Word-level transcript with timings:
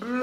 Een 0.00 0.14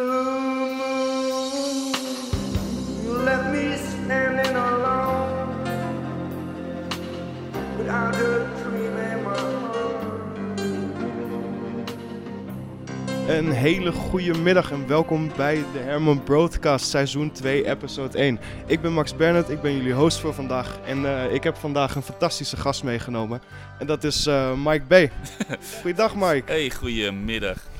hele 13.51 13.91
goede 13.91 14.33
middag 14.33 14.71
en 14.71 14.87
welkom 14.87 15.31
bij 15.35 15.55
de 15.73 15.79
Herman 15.79 16.23
Broadcast 16.23 16.89
seizoen 16.89 17.31
2 17.31 17.69
episode 17.69 18.17
1. 18.17 18.39
Ik 18.65 18.81
ben 18.81 18.93
Max 18.93 19.15
Bernard, 19.15 19.49
ik 19.49 19.61
ben 19.61 19.75
jullie 19.75 19.93
host 19.93 20.19
voor 20.19 20.33
vandaag 20.33 20.79
en 20.85 21.05
eh, 21.05 21.33
ik 21.33 21.43
heb 21.43 21.55
vandaag 21.55 21.95
een 21.95 22.01
fantastische 22.01 22.57
gast 22.57 22.83
meegenomen. 22.83 23.41
En 23.79 23.87
dat 23.87 24.03
is 24.03 24.25
eh, 24.25 24.51
Mike 24.63 24.85
B. 24.87 25.11
Goeiedag 25.81 26.15
Mike. 26.15 26.51
Hey, 26.51 26.69
goedemiddag. 26.69 27.74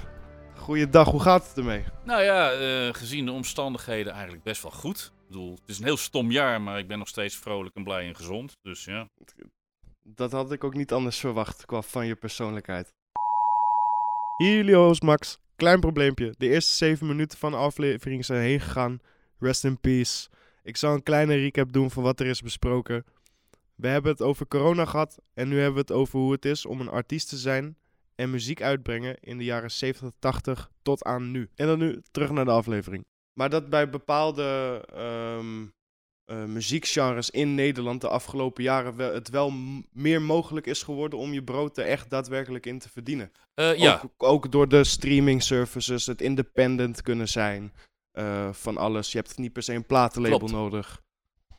Goeiedag, 0.66 1.09
hoe 1.11 1.21
gaat 1.21 1.47
het 1.47 1.57
ermee? 1.57 1.84
Nou 2.04 2.21
ja, 2.23 2.52
eh, 2.52 2.93
gezien 2.93 3.25
de 3.25 3.31
omstandigheden 3.31 4.13
eigenlijk 4.13 4.44
best 4.44 4.62
wel 4.62 4.71
goed. 4.71 5.12
Ik 5.21 5.27
bedoel, 5.27 5.52
het 5.52 5.70
is 5.70 5.77
een 5.77 5.84
heel 5.84 5.98
stom 5.98 6.31
jaar, 6.31 6.62
maar 6.62 6.80
ik 6.80 6.88
ben 6.88 6.98
nog 6.98 7.07
steeds 7.07 7.35
vrolijk 7.35 7.76
en 7.76 7.84
blij 7.84 8.07
en 8.07 8.16
gezond. 8.16 8.57
Dus 8.62 8.85
ja. 8.85 9.09
Dat 10.04 10.31
had 10.31 10.52
ik 10.52 10.63
ook 10.63 10.73
niet 10.73 10.91
anders 10.91 11.17
verwacht 11.17 11.66
qua 11.66 11.81
van 11.81 12.05
je 12.05 12.16
persoonlijkheid. 12.16 12.93
Hier 14.38 14.55
jullie 14.55 14.76
host 14.76 15.02
Max. 15.02 15.40
Klein 15.55 15.80
probleempje. 15.80 16.34
De 16.38 16.49
eerste 16.49 16.76
7 16.76 17.07
minuten 17.07 17.38
van 17.38 17.52
de 17.52 17.57
aflevering 17.57 18.26
zijn 18.26 18.41
heen 18.41 18.59
gegaan. 18.59 18.99
Rest 19.40 19.63
in 19.63 19.79
peace. 19.79 20.29
Ik 20.63 20.77
zal 20.77 20.93
een 20.93 21.04
kleine 21.04 21.35
recap 21.35 21.73
doen 21.73 21.91
van 21.91 22.04
wat 22.04 22.20
er 22.20 22.26
is 22.26 22.41
besproken. 22.41 23.05
We 23.76 23.88
hebben 23.88 24.12
het 24.12 24.21
over 24.21 24.48
corona 24.48 24.85
gehad 24.85 25.20
en 25.34 25.48
nu 25.48 25.55
hebben 25.55 25.73
we 25.73 25.79
het 25.79 25.91
over 25.91 26.20
hoe 26.20 26.32
het 26.32 26.45
is 26.45 26.66
om 26.66 26.79
een 26.79 26.90
artiest 26.90 27.29
te 27.29 27.38
zijn 27.38 27.77
en 28.16 28.30
muziek 28.30 28.62
uitbrengen 28.62 29.18
in 29.20 29.38
de 29.38 29.44
jaren 29.44 29.72
70, 29.72 30.12
80 30.20 30.70
tot 30.82 31.04
aan 31.04 31.32
nu. 31.32 31.50
En 31.55 31.68
dan 31.68 31.80
nu 31.80 32.02
terug 32.12 32.32
naar 32.32 32.46
de 32.46 32.52
aflevering. 32.52 33.05
Maar 33.34 33.50
dat 33.50 33.70
bij 33.70 33.90
bepaalde 33.90 34.84
ehm, 34.94 35.66
eh, 36.26 36.44
muziekgenres 36.44 37.30
in 37.30 37.55
Nederland 37.55 38.02
de 38.02 38.07
afgelopen 38.07 38.63
jaren 38.63 38.96
wel, 38.96 39.13
het 39.13 39.30
wel 39.30 39.54
meer 39.91 40.22
mogelijk 40.22 40.66
is 40.66 40.84
geworden 40.84 41.20
om 41.20 41.34
je 41.34 41.44
brood 41.44 41.77
er 41.77 41.85
echt 41.85 42.10
daadwerkelijk 42.10 42.66
in 42.66 42.80
te 42.80 42.90
verdienen. 42.90 43.32
Eh, 43.54 43.77
ja, 43.77 44.02
Ook, 44.04 44.24
ook 44.24 44.52
door 44.52 44.68
de 44.68 44.84
streaming 44.84 45.44
services, 45.44 46.05
het 46.05 46.22
independent 46.22 47.02
kunnen 47.02 47.27
zijn 47.27 47.74
eh, 48.12 48.54
van 48.54 48.77
alles. 48.77 49.12
Je 49.12 49.18
hebt 49.18 49.38
niet 49.38 49.54
per 49.54 49.63
se 49.63 49.74
een 49.74 49.85
platenlabel 49.85 50.38
Klopt. 50.38 50.54
nodig. 50.54 51.02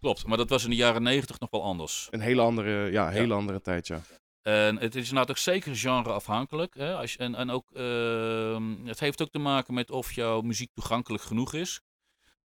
klopt. 0.00 0.26
Maar 0.26 0.36
dat 0.36 0.48
was 0.48 0.64
in 0.64 0.70
de 0.70 0.76
jaren 0.76 1.02
negentig 1.02 1.40
nog 1.40 1.50
wel 1.50 1.62
anders. 1.62 2.08
Een 2.10 2.20
hele 2.20 2.42
andere, 2.42 2.90
ja, 2.90 3.08
hele 3.08 3.34
andere 3.34 3.60
tijd, 3.60 3.86
ja. 3.86 4.02
En 4.46 4.78
het 4.78 4.94
is 4.94 5.08
inderdaad 5.08 5.30
ook 5.30 5.38
zeker 5.38 5.76
genreafhankelijk. 5.76 6.74
Hè? 6.74 6.96
Als 6.96 7.16
en, 7.16 7.34
en 7.34 7.50
ook, 7.50 7.70
ehm, 7.72 8.86
het 8.86 9.00
heeft 9.00 9.22
ook 9.22 9.30
te 9.30 9.38
maken 9.38 9.74
met 9.74 9.90
of 9.90 10.12
jouw 10.12 10.40
muziek 10.40 10.70
toegankelijk 10.74 11.22
genoeg 11.22 11.54
is. 11.54 11.80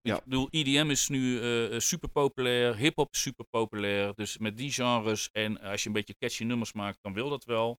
Ja. 0.03 0.15
Ik 0.17 0.23
bedoel, 0.23 0.47
EDM 0.51 0.89
is 0.89 1.07
nu 1.07 1.39
eh, 1.41 1.79
super 1.79 2.09
populair, 2.09 2.75
hip-hop 2.75 3.13
is 3.13 3.21
super 3.21 3.45
populair. 3.49 4.13
Dus 4.15 4.37
met 4.37 4.57
die 4.57 4.71
genres 4.71 5.29
en 5.31 5.59
als 5.61 5.81
je 5.81 5.87
een 5.87 5.93
beetje 5.95 6.15
catchy 6.19 6.43
nummers 6.43 6.73
maakt, 6.73 6.97
dan 7.01 7.13
wil 7.13 7.29
dat 7.29 7.43
wel. 7.45 7.79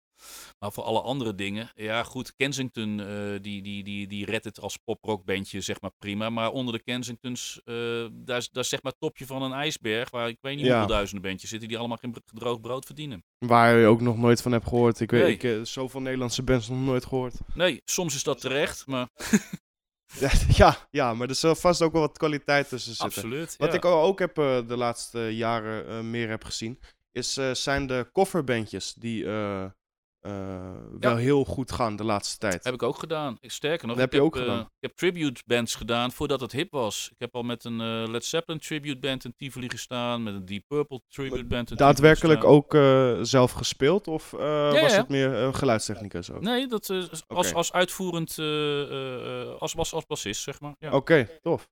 Maar 0.59 0.71
voor 0.71 0.83
alle 0.83 1.01
andere 1.01 1.35
dingen, 1.35 1.71
ja 1.75 2.03
goed, 2.03 2.35
Kensington 2.35 2.99
eh, 2.99 3.07
die, 3.41 3.61
die, 3.61 3.83
die, 3.83 4.07
die 4.07 4.25
redt 4.25 4.45
het 4.45 4.59
als 4.59 4.77
poprockbandje 4.77 5.61
zeg 5.61 5.81
maar 5.81 5.91
prima. 5.97 6.29
Maar 6.29 6.51
onder 6.51 6.73
de 6.73 6.83
Kensingtons, 6.83 7.61
eh, 7.65 7.75
daar, 8.11 8.37
is, 8.37 8.49
daar 8.49 8.63
is 8.63 8.69
zeg 8.69 8.81
maar 8.83 8.91
het 8.91 9.01
topje 9.01 9.25
van 9.25 9.41
een 9.41 9.51
ijsberg 9.53 10.09
waar 10.09 10.27
ik 10.29 10.37
weet 10.41 10.55
niet 10.55 10.65
Ja. 10.65 10.71
hoeveel 10.71 10.95
duizenden 10.95 11.29
bandjes 11.29 11.49
zitten 11.49 11.67
die 11.69 11.77
allemaal 11.77 11.97
geen 11.97 12.15
gedroogd 12.25 12.61
brood 12.61 12.85
verdienen. 12.85 13.23
Waar 13.37 13.77
je 13.77 13.85
ook 13.87 14.01
nog 14.01 14.17
nooit 14.17 14.41
van 14.41 14.51
hebt 14.51 14.67
gehoord. 14.67 14.99
Ik 14.99 15.11
weet, 15.11 15.41
Nee. 15.43 15.57
ik 15.59 15.65
zoveel 15.65 16.01
Nederlandse 16.01 16.43
bands 16.43 16.67
nog 16.69 16.79
nooit 16.79 17.05
gehoord. 17.05 17.33
Nee, 17.53 17.81
soms 17.85 18.15
is 18.15 18.23
dat 18.23 18.41
terecht, 18.41 18.87
maar 18.87 19.07
ja, 20.61 20.87
ja, 20.91 21.13
maar 21.13 21.29
er 21.29 21.35
zal 21.35 21.55
vast 21.55 21.81
ook 21.81 21.91
wel 21.91 22.01
wat 22.01 22.17
kwaliteit 22.17 22.69
tussen 22.69 22.95
zitten. 22.95 23.05
absoluut. 23.05 23.55
Wat 23.57 23.69
ja. 23.69 23.75
ik 23.75 23.85
ook 23.85 24.19
heb 24.19 24.37
eh, 24.37 24.67
de 24.67 24.77
laatste 24.77 25.35
jaren 25.35 25.87
eh, 25.87 25.99
meer 25.99 26.29
heb 26.29 26.43
gezien, 26.43 26.79
is, 27.11 27.37
eh, 27.37 27.53
zijn 27.53 27.87
de 27.87 28.09
coverbandjes 28.13 28.93
die 28.93 29.25
eh, 30.21 30.31
eh, 30.67 30.75
wel 30.99 31.15
heel 31.15 31.45
goed 31.45 31.71
gaan 31.71 31.95
de 31.95 32.03
laatste 32.03 32.37
tijd. 32.37 32.63
Heb 32.63 32.73
ik 32.73 32.83
ook 32.83 32.99
gedaan. 32.99 33.37
Ik, 33.39 33.51
sterker 33.51 33.87
nog, 33.87 33.95
Dat 33.95 34.05
heb 34.05 34.13
je 34.13 34.21
ook 34.21 34.35
eh, 34.35 34.41
gedaan. 34.41 34.59
ik 34.59 34.67
heb 34.79 34.95
tribute 34.95 35.41
bands 35.45 35.75
gedaan 35.75 36.11
voordat 36.11 36.41
het 36.41 36.51
hip 36.51 36.71
was. 36.71 37.09
Ik 37.11 37.19
heb 37.19 37.35
al 37.35 37.43
met 37.43 37.63
een 37.63 37.81
eh, 37.81 38.11
Led 38.11 38.25
Zeppelin 38.25 38.59
tribute 38.59 38.99
band 38.99 39.25
in 39.25 39.33
Tivoli 39.35 39.69
gestaan, 39.69 40.23
met 40.23 40.33
een 40.33 40.45
Deep 40.45 40.63
Purple 40.67 41.01
tribute 41.07 41.45
band 41.45 41.71
in 41.71 41.77
Daadwerkelijk 41.77 42.43
ook 42.43 42.73
eh, 42.73 43.17
zelf 43.21 43.51
gespeeld 43.51 44.07
of 44.07 44.33
eh, 44.33 44.39
was 44.71 44.91
ja. 44.91 44.97
het 44.97 45.09
meer 45.09 45.33
een 45.33 45.55
geluidstechnicus 45.55 46.31
ook? 46.31 46.37
gestaan. 46.37 46.55
Nee, 46.55 46.67
dat, 46.67 46.89
eh, 46.89 47.03
als, 47.27 47.53
als 47.53 47.71
uitvoerend, 47.73 48.37
eh, 48.37 48.81
eh, 48.81 49.41
eh, 49.41 49.55
als, 49.59 49.75
als, 49.75 49.93
als 49.93 50.05
bassist, 50.05 50.41
zeg 50.41 50.59
maar. 50.59 50.75
Ja. 50.79 50.91
Oké, 50.91 51.27
tof. 51.41 51.67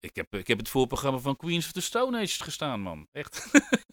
Ik, 0.00 0.16
heb, 0.16 0.34
ik 0.34 0.46
heb 0.46 0.58
het 0.58 0.68
voorprogramma 0.68 1.18
van 1.18 1.36
Queens 1.36 1.66
of 1.66 1.72
the 1.72 1.80
Stone 1.80 2.18
Age 2.20 2.42
gestaan, 2.42 2.80
man. 2.80 3.06
Echt. 3.12 3.46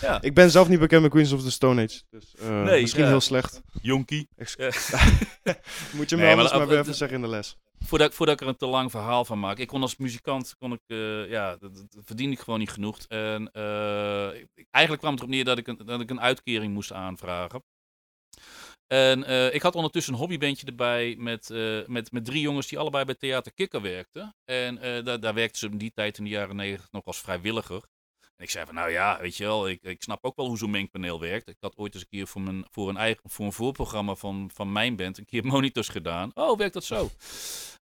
Ja. 0.00 0.22
Ik 0.22 0.34
ben 0.34 0.50
zelf 0.50 0.68
niet 0.68 0.78
bekend 0.78 1.02
met 1.02 1.10
Queens 1.10 1.32
of 1.32 1.42
the 1.42 1.50
Stone 1.50 1.82
Age, 1.84 2.02
dus 2.10 2.34
eh, 2.34 2.62
Nee, 2.62 2.80
misschien 2.80 3.02
ja. 3.02 3.08
heel 3.08 3.20
slecht. 3.20 3.60
Jonkie. 3.82 4.28
Moet 5.92 6.10
je 6.10 6.16
me 6.16 6.22
Nee, 6.22 6.30
anders 6.30 6.50
maar 6.50 6.58
maar, 6.58 6.68
weer 6.68 6.78
even 6.78 6.94
zeggen 6.94 7.16
in 7.16 7.22
de 7.22 7.28
les. 7.28 7.56
Voordat, 7.78 8.08
ik- 8.08 8.14
voordat 8.14 8.34
ik 8.34 8.40
er 8.40 8.48
een 8.48 8.56
te 8.56 8.66
lang 8.66 8.90
verhaal 8.90 9.24
van 9.24 9.38
maak. 9.40 9.58
Ik 9.58 9.68
kon 9.68 9.82
als 9.82 9.96
muzikant, 9.96 10.54
kon 10.58 10.72
ik, 10.72 10.80
eh, 10.86 11.28
ja, 11.30 11.56
dat, 11.56 11.74
dat 11.74 11.86
verdien 12.04 12.30
ik 12.32 12.38
gewoon 12.40 12.58
niet 12.58 12.70
genoeg. 12.70 12.98
En 13.08 13.50
eh, 13.52 14.40
ik- 14.54 14.66
eigenlijk 14.70 15.02
kwam 15.02 15.12
het 15.14 15.22
erop 15.22 15.34
neer 15.34 15.44
dat 15.44 15.58
ik 15.58 15.66
een, 15.66 15.80
dat 15.84 16.00
ik 16.00 16.10
een 16.10 16.20
uitkering 16.20 16.72
moest 16.72 16.92
aanvragen. 16.92 17.62
En 18.86 19.24
eh, 19.24 19.54
ik 19.54 19.62
had 19.62 19.74
ondertussen 19.74 20.12
een 20.12 20.18
hobbybandje 20.18 20.66
erbij 20.66 21.14
met, 21.18 21.50
eh, 21.50 21.86
met, 21.86 22.12
met 22.12 22.24
drie 22.24 22.40
jongens 22.40 22.66
die 22.66 22.78
allebei 22.78 23.04
bij 23.04 23.14
Theater 23.14 23.52
Kikker 23.52 23.82
werkten. 23.82 24.36
En 24.44 24.78
eh, 24.78 25.04
daar, 25.04 25.20
daar 25.20 25.34
werkten 25.34 25.58
ze 25.58 25.68
in 25.68 25.78
die 25.78 25.92
tijd 25.94 26.18
in 26.18 26.24
de 26.24 26.30
jaren 26.30 26.56
negentig 26.56 26.92
nog 26.92 27.04
als 27.04 27.20
vrijwilliger. 27.20 27.82
En 28.20 28.44
ik 28.44 28.50
zei 28.50 28.66
van, 28.66 28.74
nou 28.74 28.90
ja, 28.90 29.20
weet 29.20 29.36
je 29.36 29.44
wel, 29.44 29.68
ik, 29.68 29.82
ik 29.82 30.02
snap 30.02 30.24
ook 30.24 30.36
wel 30.36 30.46
hoe 30.46 30.58
zo'n 30.58 30.70
mengpaneel 30.70 31.20
werkt. 31.20 31.48
Ik 31.48 31.56
had 31.60 31.76
ooit 31.76 31.94
eens 31.94 32.02
een 32.02 32.08
keer 32.08 32.26
voor, 32.26 32.40
mijn, 32.40 32.66
voor, 32.70 32.88
een, 32.88 32.96
eigen, 32.96 33.30
voor 33.30 33.44
een 33.46 33.52
voorprogramma 33.52 34.14
van, 34.14 34.50
van 34.54 34.72
mijn 34.72 34.96
band 34.96 35.18
een 35.18 35.24
keer 35.24 35.46
monitors 35.54 35.88
gedaan. 35.88 36.30
Oh, 36.34 36.58
werkt 36.58 36.74
dat 36.74 36.84
zo? 36.84 37.10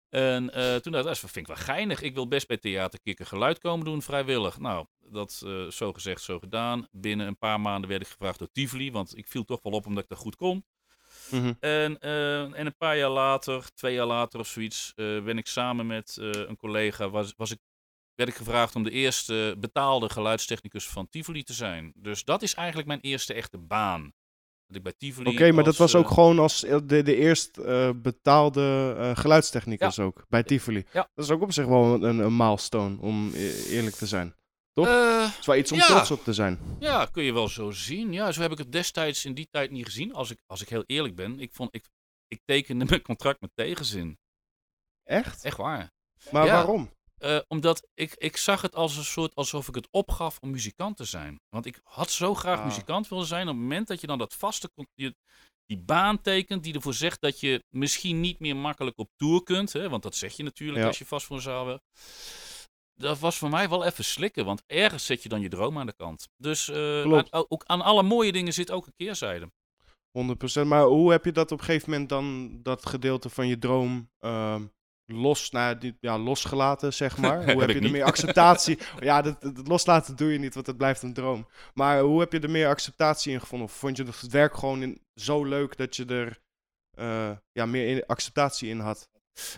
En 0.09 0.51
toen 0.81 0.91
dacht 0.91 1.05
ik, 1.05 1.11
dat 1.11 1.19
vind 1.19 1.35
ik 1.35 1.47
wel 1.47 1.55
geinig. 1.55 2.01
Ik 2.01 2.13
wil 2.13 2.27
best 2.27 2.47
bij 2.47 2.57
Theater 2.57 2.99
Kikker 3.01 3.25
geluid 3.25 3.59
komen 3.59 3.85
doen, 3.85 4.01
vrijwillig. 4.01 4.59
Nou, 4.59 4.85
dat 5.11 5.41
eh, 5.45 5.67
zo 5.67 5.93
gezegd, 5.93 6.21
zo 6.21 6.39
gedaan. 6.39 6.87
Binnen 6.91 7.27
een 7.27 7.37
paar 7.37 7.61
maanden 7.61 7.89
werd 7.89 8.01
ik 8.01 8.07
gevraagd 8.07 8.39
door 8.39 8.51
Tivoli, 8.51 8.91
want 8.91 9.17
ik 9.17 9.27
viel 9.27 9.43
toch 9.43 9.59
wel 9.61 9.73
op 9.73 9.85
omdat 9.85 10.03
ik 10.03 10.09
dat 10.09 10.17
goed 10.17 10.35
kon. 10.35 10.65
Mhm. 11.31 11.53
En, 11.59 11.99
eh, 11.99 12.41
en 12.41 12.65
een 12.65 12.77
paar 12.77 12.97
jaar 12.97 13.09
later, 13.09 13.73
twee 13.73 13.93
jaar 13.93 14.05
later 14.05 14.39
of 14.39 14.47
zoiets, 14.47 14.93
eh, 14.95 15.23
ben 15.23 15.37
ik 15.37 15.47
samen 15.47 15.87
met 15.87 16.17
eh, 16.19 16.29
een 16.29 16.57
collega, 16.57 17.09
was, 17.09 17.33
was 17.37 17.51
ik, 17.51 17.59
werd 18.15 18.29
ik 18.29 18.35
gevraagd 18.35 18.75
om 18.75 18.83
de 18.83 18.91
eerste 18.91 19.55
betaalde 19.59 20.09
geluidstechnicus 20.09 20.87
van 20.87 21.09
Tivoli 21.09 21.43
te 21.43 21.53
zijn. 21.53 21.93
Dus 21.95 22.23
dat 22.23 22.41
is 22.41 22.53
eigenlijk 22.53 22.87
mijn 22.87 22.99
eerste 22.99 23.33
echte 23.33 23.57
baan. 23.57 24.13
Dat 24.67 24.77
ik 24.77 24.83
bij 24.83 24.93
Tivoli 24.97 25.29
Oké, 25.29 25.51
maar 25.51 25.63
dat 25.63 25.77
was 25.77 25.95
ook 25.95 26.09
gewoon 26.09 26.39
als 26.39 26.59
de, 26.59 26.83
de 26.85 27.15
eerst 27.15 27.59
betaalde 28.01 28.95
geluidstechnicus 29.15 29.99
ook, 29.99 30.25
bij 30.29 30.43
Tivoli. 30.43 30.85
Ja. 30.93 31.09
Dat 31.13 31.25
is 31.25 31.31
ook 31.31 31.41
op 31.41 31.51
zich 31.51 31.65
wel 31.65 32.03
een, 32.03 32.19
een 32.19 32.35
milestone, 32.35 32.97
om 32.99 33.31
eerlijk 33.69 33.95
te 33.95 34.07
zijn. 34.07 34.35
Toch? 34.73 34.87
eh, 34.87 35.25
Het 35.25 35.39
is 35.39 35.45
wel 35.45 35.55
iets 35.55 35.71
om 35.71 35.77
Ja. 35.77 35.85
trots 35.85 36.11
op 36.11 36.23
te 36.23 36.33
zijn. 36.33 36.59
Ja, 36.79 37.05
kun 37.05 37.23
je 37.23 37.33
wel 37.33 37.47
zo 37.47 37.71
zien. 37.71 38.13
Ja, 38.13 38.31
zo 38.31 38.41
heb 38.41 38.51
ik 38.51 38.57
het 38.57 38.71
destijds 38.71 39.25
in 39.25 39.33
die 39.33 39.47
tijd 39.49 39.71
niet 39.71 39.85
gezien. 39.85 40.13
Als 40.13 40.29
ik, 40.31 40.39
als 40.45 40.61
ik 40.61 40.69
heel 40.69 40.83
eerlijk 40.85 41.15
ben, 41.15 41.39
ik, 41.39 41.53
vond, 41.53 41.75
ik, 41.75 41.85
ik 42.27 42.39
tekende 42.45 42.85
mijn 42.85 43.01
contract 43.01 43.41
met 43.41 43.51
tegenzin. 43.55 44.17
Echt? 45.03 45.43
Echt 45.43 45.57
waar. 45.57 45.91
Maar 46.31 46.45
Ja. 46.45 46.53
waarom? 46.53 46.91
Eh, 47.17 47.39
omdat 47.47 47.87
ik, 47.93 48.13
ik 48.17 48.37
zag 48.37 48.61
het 48.61 48.75
als 48.75 48.97
een 48.97 49.03
soort 49.03 49.35
alsof 49.35 49.67
ik 49.67 49.75
het 49.75 49.87
opgaf 49.91 50.37
om 50.39 50.49
muzikant 50.51 50.97
te 50.97 51.03
zijn. 51.05 51.39
Want 51.49 51.65
ik 51.65 51.79
had 51.83 52.11
zo 52.11 52.35
graag 52.35 52.59
Ah. 52.59 52.65
muzikant 52.65 53.07
willen 53.07 53.25
zijn. 53.25 53.41
Op 53.47 53.53
het 53.53 53.61
moment 53.61 53.87
dat 53.87 54.01
je 54.01 54.07
dan 54.07 54.17
dat 54.17 54.33
vaste 54.33 54.69
je, 54.93 55.15
die 55.65 55.77
baan 55.77 56.21
tekent, 56.21 56.63
die 56.63 56.73
ervoor 56.73 56.93
zegt 56.93 57.21
dat 57.21 57.39
je 57.39 57.63
misschien 57.69 58.19
niet 58.19 58.39
meer 58.39 58.55
makkelijk 58.55 58.97
op 58.97 59.09
tour 59.15 59.43
kunt. 59.43 59.73
Hè, 59.73 59.89
want 59.89 60.03
dat 60.03 60.15
zeg 60.15 60.33
je 60.33 60.43
natuurlijk 60.43 60.79
Ja. 60.79 60.87
als 60.87 60.97
je 60.97 61.05
vast 61.05 61.25
voor 61.25 61.35
een 61.35 61.41
zaal 61.41 61.65
bent. 61.65 61.81
Dat 63.01 63.19
was 63.19 63.37
voor 63.37 63.49
mij 63.49 63.69
wel 63.69 63.85
even 63.85 64.03
slikken, 64.03 64.45
want 64.45 64.63
ergens 64.67 65.05
zet 65.05 65.23
je 65.23 65.29
dan 65.29 65.41
je 65.41 65.49
droom 65.49 65.77
aan 65.79 65.85
de 65.85 65.93
kant. 65.93 66.29
Dus 66.37 66.69
eh, 66.69 67.01
aan, 67.13 67.25
ook 67.29 67.63
aan 67.65 67.81
alle 67.81 68.03
mooie 68.03 68.31
dingen 68.31 68.53
zit 68.53 68.71
ook 68.71 68.85
een 68.85 68.93
keerzijde. 68.95 69.51
100%. 70.63 70.65
Maar 70.65 70.83
hoe 70.83 71.11
heb 71.11 71.25
je 71.25 71.31
dat 71.31 71.51
op 71.51 71.59
een 71.59 71.65
gegeven 71.65 71.89
moment 71.91 72.09
dan, 72.09 72.59
dat 72.63 72.85
gedeelte 72.85 73.29
van 73.29 73.47
je 73.47 73.57
droom, 73.57 74.09
ehm, 74.19 74.63
los, 75.05 75.49
nou, 75.51 75.77
die- 75.77 75.97
ja, 75.99 76.17
losgelaten, 76.17 76.93
zeg 76.93 77.17
maar? 77.17 77.37
Hoe 77.51 77.59
Heb 77.61 77.69
je 77.69 77.75
er 77.75 77.81
niet. 77.81 77.91
meer 77.91 78.03
acceptatie? 78.03 78.79
ja, 78.99 79.21
dat, 79.21 79.41
dat 79.41 79.67
loslaten 79.67 80.15
doe 80.15 80.31
je 80.31 80.39
niet, 80.39 80.53
want 80.53 80.67
het 80.67 80.77
blijft 80.77 81.01
een 81.01 81.13
droom. 81.13 81.47
Maar 81.73 82.01
hoe 82.01 82.19
heb 82.19 82.31
je 82.31 82.39
er 82.39 82.49
meer 82.49 82.67
acceptatie 82.67 83.33
in 83.33 83.39
gevonden? 83.39 83.67
Of 83.67 83.73
vond 83.73 83.97
je 83.97 84.03
het 84.03 84.27
werk 84.27 84.55
gewoon 84.57 84.81
in, 84.81 85.01
zo 85.15 85.43
leuk 85.43 85.77
dat 85.77 85.95
je 85.95 86.05
er 86.05 86.39
eh, 86.91 87.31
ja, 87.51 87.65
meer 87.65 87.87
in- 87.87 88.05
acceptatie 88.05 88.69
in 88.69 88.79
had? 88.79 89.09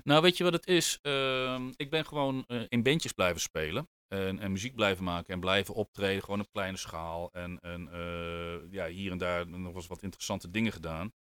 Nou, 0.04 0.22
weet 0.22 0.38
je 0.38 0.44
wat 0.44 0.54
het 0.54 0.68
is? 0.68 1.00
Ehm, 1.02 1.72
ik 1.76 1.90
ben 1.90 2.06
gewoon 2.06 2.44
eh, 2.48 2.62
in 2.68 2.84
bandjes 2.84 3.12
blijven 3.12 3.42
spelen. 3.42 3.90
En, 4.08 4.40
en 4.40 4.52
muziek 4.52 4.76
blijven 4.76 5.04
maken 5.04 5.34
en 5.34 5.40
blijven 5.40 5.74
optreden, 5.74 6.24
gewoon 6.24 6.40
op 6.40 6.52
kleine 6.52 6.78
schaal. 6.78 7.32
En, 7.32 7.60
en 7.60 7.90
eh, 7.92 8.72
ja, 8.72 8.88
hier 8.88 9.12
en 9.12 9.18
daar 9.18 9.48
nog 9.48 9.76
eens 9.76 9.88
wat 9.88 10.04
interessante 10.04 10.52
dingen 10.52 10.72
gedaan. 10.72 11.14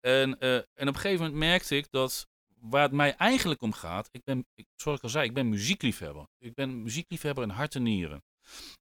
En, 0.00 0.38
eh, 0.38 0.54
en 0.54 0.88
op 0.88 0.94
een 0.94 0.94
gegeven 0.94 1.24
moment 1.24 1.38
merkte 1.38 1.76
ik 1.76 1.86
dat 1.90 2.26
waar 2.60 2.82
het 2.82 2.92
mij 2.92 3.16
eigenlijk 3.16 3.62
om 3.62 3.72
gaat, 3.72 4.08
ik 4.12 4.24
ben, 4.24 4.46
ik, 4.54 4.66
zoals 4.76 4.98
ik 4.98 5.04
al 5.04 5.10
zei, 5.10 5.24
ik 5.24 5.34
ben 5.34 5.48
muziekliefhebber. 5.48 6.26
Ik 6.38 6.54
ben 6.54 6.82
muziekliefhebber 6.82 7.44
in 7.44 7.50
hart 7.50 7.74
en 7.74 7.82
nieren. 7.82 8.22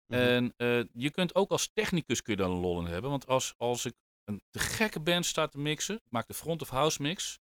Mhm. 0.07 0.19
En 0.19 0.53
je 0.93 1.11
kunt 1.11 1.35
ook 1.35 1.51
als 1.51 1.69
technicus 1.73 2.21
kun 2.21 2.33
je 2.33 2.41
daar 2.41 2.49
een 2.49 2.59
lol 2.59 2.79
in 2.79 2.85
hebben. 2.85 3.09
Want 3.09 3.27
als, 3.27 3.53
als 3.57 3.85
ik 3.85 3.93
een 4.23 4.41
te 4.49 4.59
gekke 4.59 4.99
band 4.99 5.25
sta 5.25 5.47
te 5.47 5.57
mixen, 5.57 5.95
ik 5.95 6.11
maak 6.11 6.27
de 6.27 6.33
front 6.33 6.61
of 6.61 6.69
house 6.69 7.01
mix. 7.01 7.39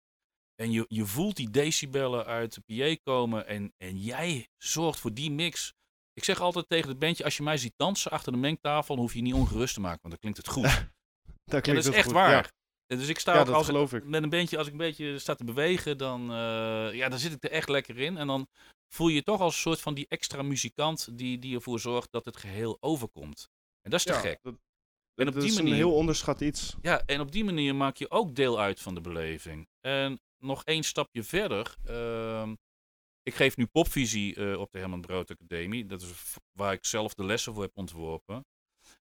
En 0.54 0.70
je, 0.72 0.84
je 0.88 1.06
voelt 1.06 1.36
die 1.36 1.50
decibellen 1.50 2.24
uit 2.26 2.54
de 2.54 2.60
PA 2.96 3.00
komen 3.12 3.46
en, 3.46 3.72
en 3.78 3.98
jij 3.98 4.48
zorgt 4.58 4.98
voor 5.00 5.12
die 5.14 5.30
mix. 5.30 5.72
Ik 6.12 6.24
zeg 6.24 6.40
altijd 6.40 6.68
tegen 6.68 6.88
het 6.88 6.98
bandje, 6.98 7.24
als 7.24 7.36
je 7.36 7.42
mij 7.42 7.56
ziet 7.56 7.72
dansen 7.76 8.10
achter 8.10 8.32
de 8.32 8.38
mengtafel, 8.38 8.94
dan 8.94 9.04
hoef 9.04 9.12
je 9.12 9.18
je 9.18 9.24
niet 9.24 9.34
ongerust 9.34 9.74
te 9.74 9.80
maken, 9.80 9.98
want 10.02 10.12
dan 10.14 10.32
klinkt 10.32 10.38
het 10.38 10.48
goed. 10.48 10.62
Dat 11.44 11.54
Ja, 11.54 11.60
klinkt 11.60 11.82
dat 11.84 11.92
is 11.92 11.98
echt 11.98 12.04
goed. 12.06 12.14
waar. 12.14 12.30
Ja, 12.30 12.50
En 12.86 12.98
Dus 12.98 13.08
ik 13.08 13.18
sta 13.18 13.34
Ja, 13.34 13.40
ook 13.40 13.48
als 13.48 13.66
geloof 13.66 13.92
ik. 13.92 14.04
met 14.04 14.22
een 14.22 14.28
beetje, 14.28 14.58
als 14.58 14.66
ik 14.66 14.72
een 14.72 14.78
beetje 14.78 15.18
sta 15.18 15.34
te 15.34 15.44
bewegen, 15.44 15.98
dan, 15.98 16.20
eh, 16.30 16.92
ja, 16.94 17.08
dan 17.08 17.18
zit 17.18 17.32
ik 17.32 17.44
er 17.44 17.50
echt 17.50 17.68
lekker 17.68 17.98
in. 17.98 18.16
En 18.16 18.26
dan 18.26 18.46
voel 18.94 19.08
je 19.08 19.14
je 19.14 19.22
toch 19.22 19.40
als 19.40 19.54
een 19.54 19.60
soort 19.60 19.80
van 19.80 19.94
die 19.94 20.06
extra 20.08 20.42
muzikant 20.42 21.18
die, 21.18 21.38
die 21.38 21.54
ervoor 21.54 21.80
zorgt 21.80 22.12
dat 22.12 22.24
het 22.24 22.36
geheel 22.36 22.76
overkomt. 22.80 23.48
En 23.82 23.90
dat 23.90 24.00
is 24.00 24.06
te 24.06 24.12
Ja, 24.12 24.18
gek. 24.20 24.38
Dat, 24.42 24.54
En 25.14 25.26
op 25.28 25.32
dat 25.34 25.42
die 25.42 25.50
is 25.50 25.56
manier, 25.56 25.72
een 25.72 25.78
heel 25.78 25.94
onderschat 25.94 26.40
iets. 26.40 26.76
ja, 26.82 27.02
en 27.06 27.20
op 27.20 27.32
die 27.32 27.44
manier 27.44 27.74
maak 27.74 27.96
je 27.96 28.10
ook 28.10 28.34
deel 28.34 28.60
uit 28.60 28.80
van 28.80 28.94
de 28.94 29.00
beleving. 29.00 29.68
En 29.80 30.20
nog 30.42 30.64
één 30.64 30.82
stapje 30.82 31.22
verder. 31.22 31.76
ehm, 31.84 32.54
ik 33.22 33.34
geef 33.34 33.56
nu 33.56 33.66
popvisie 33.66 34.34
eh, 34.34 34.60
op 34.60 34.72
de 34.72 34.78
Herman 34.78 35.00
Brood 35.00 35.30
Academie. 35.30 35.86
Dat 35.86 36.02
is 36.02 36.10
waar 36.52 36.72
ik 36.72 36.84
zelf 36.84 37.14
de 37.14 37.24
lessen 37.24 37.54
voor 37.54 37.62
heb 37.62 37.76
ontworpen. 37.76 38.44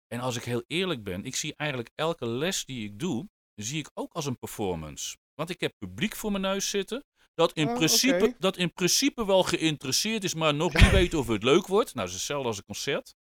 En 0.08 0.20
als 0.20 0.36
ik 0.36 0.44
heel 0.44 0.64
eerlijk 0.68 1.04
ben, 1.04 1.26
ik 1.26 1.36
zie 1.36 1.54
eigenlijk 1.56 1.90
elke 1.96 2.28
les 2.28 2.66
die 2.66 2.86
ik 2.86 3.00
doe, 3.00 3.30
zie 3.56 3.80
ik 3.80 3.90
ook 3.94 4.14
als 4.14 4.26
een 4.26 4.38
performance. 4.38 5.18
Want 5.34 5.50
ik 5.50 5.60
heb 5.60 5.74
publiek 5.78 6.16
voor 6.16 6.32
mijn 6.32 6.44
neus 6.44 6.70
zitten. 6.70 7.04
Dat 7.34 7.54
in, 7.54 7.68
Ah, 7.68 7.76
principe, 7.76 8.36
dat 8.40 8.58
in 8.58 8.74
principe 8.74 9.26
wel 9.26 9.44
geïnteresseerd 9.44 10.24
is, 10.24 10.34
maar 10.34 10.54
nog 10.54 10.74
niet 10.74 10.92
weet 11.00 11.14
of 11.14 11.28
het 11.28 11.44
leuk 11.44 11.68
wordt. 11.68 11.94
Nou, 11.94 12.00
dat 12.08 12.08
is 12.08 12.14
hetzelfde 12.14 12.48
als 12.48 12.58
een 12.58 12.66
concert. 12.66 13.16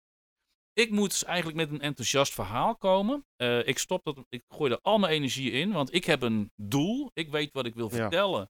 Ik 0.79 0.91
moet 0.91 1.09
dus 1.09 1.23
eigenlijk 1.23 1.57
met 1.57 1.69
een 1.71 1.81
enthousiast 1.81 2.33
verhaal 2.33 2.75
komen. 2.75 3.25
Eh, 3.35 3.67
ik 3.67 3.77
stop 3.77 4.03
dat, 4.03 4.25
ik 4.29 4.43
gooi 4.47 4.71
er 4.71 4.79
al 4.81 4.97
mijn 4.97 5.13
energie 5.13 5.51
in, 5.51 5.71
want 5.71 5.93
ik 5.93 6.05
heb 6.05 6.21
een 6.21 6.51
doel. 6.55 7.11
Ik 7.13 7.29
weet 7.29 7.51
wat 7.53 7.65
ik 7.65 7.75
wil 7.75 7.89
Ja. 7.89 7.95
vertellen. 7.95 8.49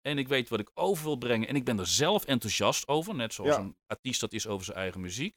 En 0.00 0.18
ik 0.18 0.28
weet 0.28 0.48
wat 0.48 0.60
ik 0.60 0.70
over 0.74 1.04
wil 1.04 1.16
brengen. 1.16 1.48
En 1.48 1.56
ik 1.56 1.64
ben 1.64 1.78
er 1.78 1.86
zelf 1.86 2.24
enthousiast 2.24 2.88
over, 2.88 3.14
net 3.14 3.34
zoals 3.34 3.56
Ja. 3.56 3.60
een 3.62 3.76
artiest 3.86 4.20
dat 4.20 4.32
is 4.32 4.46
over 4.46 4.64
zijn 4.64 4.76
eigen 4.76 5.00
muziek. 5.00 5.34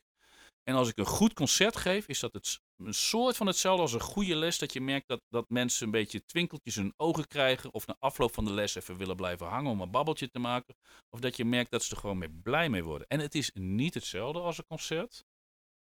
En 0.64 0.76
als 0.76 0.90
ik 0.90 0.98
een 0.98 1.06
goed 1.06 1.34
concert 1.34 1.76
geef, 1.76 2.08
is 2.08 2.20
dat 2.20 2.34
het, 2.34 2.60
een 2.78 2.94
soort 2.94 3.38
van 3.38 3.48
hetzelfde 3.48 3.82
als 3.82 3.94
een 3.94 4.00
goede 4.02 4.36
les. 4.36 4.58
Dat 4.58 4.74
je 4.74 4.82
merkt 4.82 5.08
dat, 5.08 5.22
dat 5.30 5.50
mensen 5.50 5.86
een 5.86 5.92
beetje 5.92 6.26
twinkeltjes 6.26 6.78
in 6.78 6.82
hun 6.82 6.94
ogen 6.98 7.28
krijgen. 7.28 7.74
Of 7.74 7.88
na 7.88 7.96
afloop 8.00 8.34
van 8.34 8.46
de 8.46 8.52
les 8.52 8.76
even 8.76 8.98
willen 8.98 9.16
blijven 9.16 9.48
hangen 9.48 9.72
om 9.72 9.82
een 9.82 9.92
babbeltje 9.92 10.30
te 10.30 10.40
maken. 10.40 10.76
Of 11.10 11.20
dat 11.20 11.38
je 11.38 11.46
merkt 11.46 11.72
dat 11.72 11.84
ze 11.84 11.92
er 11.96 12.02
gewoon 12.02 12.18
mee 12.18 12.30
blij 12.44 12.70
mee 12.70 12.84
worden. 12.84 13.08
En 13.08 13.20
het 13.20 13.36
is 13.36 13.52
niet 13.54 13.94
hetzelfde 13.94 14.40
als 14.40 14.58
een 14.58 14.66
concert. 14.68 15.24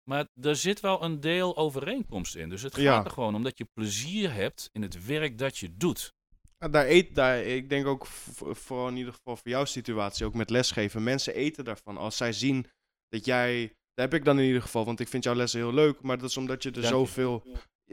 Maar 0.04 0.26
er 0.40 0.56
zit 0.56 0.80
wel 0.80 1.02
een 1.02 1.20
deel 1.20 1.56
overeenkomst 1.56 2.36
in. 2.36 2.48
Dus 2.48 2.62
het 2.62 2.74
gaat 2.74 2.82
Ja. 2.82 3.04
er 3.04 3.10
gewoon 3.10 3.34
om 3.34 3.42
dat 3.42 3.58
je 3.58 3.66
plezier 3.74 4.32
hebt 4.32 4.68
in 4.72 4.82
het 4.82 5.06
werk 5.06 5.38
dat 5.38 5.58
je 5.58 5.76
doet. 5.76 6.12
Ja, 6.58 6.68
Daar 6.68 6.86
eet, 6.86 7.14
daar, 7.14 7.42
ik 7.42 7.68
denk 7.68 7.86
ook 7.86 8.06
v- 8.06 8.40
vooral 8.50 8.88
in 8.88 8.96
ieder 8.96 9.12
geval 9.12 9.36
voor 9.36 9.50
jouw 9.50 9.64
situatie, 9.64 10.26
ook 10.26 10.34
met 10.34 10.50
lesgeven. 10.50 11.02
Mensen 11.02 11.34
eten 11.34 11.64
daarvan. 11.64 11.96
Als 11.96 12.16
zij 12.16 12.32
zien 12.32 12.66
dat 13.08 13.24
jij, 13.24 13.62
dat 13.66 14.10
heb 14.10 14.14
ik 14.14 14.24
dan 14.24 14.38
in 14.38 14.46
ieder 14.46 14.62
geval, 14.62 14.84
want 14.84 15.00
ik 15.00 15.08
vind 15.08 15.24
jouw 15.24 15.34
lessen 15.34 15.60
heel 15.60 15.74
leuk, 15.74 16.02
maar 16.02 16.18
dat 16.18 16.28
is 16.30 16.36
omdat 16.36 16.62
je 16.62 16.68
er 16.68 16.74
Dank 16.74 16.86
je. 16.86 16.90
zoveel, 16.90 17.46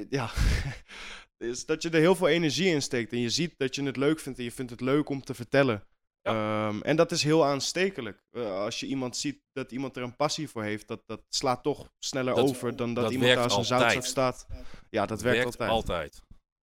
ja, 0.09 0.31
is 1.37 1.65
dat 1.65 1.81
je 1.81 1.89
er 1.89 1.99
heel 1.99 2.15
veel 2.15 2.27
energie 2.27 2.67
in 2.67 2.81
steekt. 2.81 3.11
En 3.11 3.19
je 3.19 3.29
ziet 3.29 3.53
dat 3.57 3.75
je 3.75 3.83
het 3.83 3.97
leuk 3.97 4.19
vindt 4.19 4.37
en 4.39 4.43
je 4.45 4.51
vindt 4.51 4.71
het 4.71 4.81
leuk 4.81 5.09
om 5.09 5.23
te 5.23 5.33
vertellen. 5.33 5.83
Ehm, 6.21 6.81
en 6.81 6.95
dat 6.95 7.11
is 7.11 7.23
heel 7.23 7.45
aanstekelijk. 7.45 8.23
Eh, 8.31 8.59
als 8.59 8.79
je 8.79 8.85
iemand 8.85 9.17
ziet 9.17 9.41
dat 9.53 9.71
iemand 9.71 9.97
er 9.97 10.03
een 10.03 10.15
passie 10.15 10.49
voor 10.49 10.63
heeft, 10.63 10.87
dat, 10.87 11.01
dat 11.05 11.21
slaat 11.29 11.63
toch 11.63 11.91
sneller 11.99 12.35
Dat- 12.35 12.49
over 12.49 12.75
dan 12.75 12.93
dat, 12.93 13.03
dat 13.03 13.13
iemand 13.13 13.31
werkt 13.33 13.49
daar 13.49 13.57
als 13.57 13.69
een 13.69 13.75
altijd. 13.75 13.91
zoutzoet 13.91 14.11
staat. 14.11 14.47
Ja, 14.89 15.05
dat 15.05 15.21
werkt, 15.21 15.45
altijd. 15.45 15.69
altijd. 15.69 16.21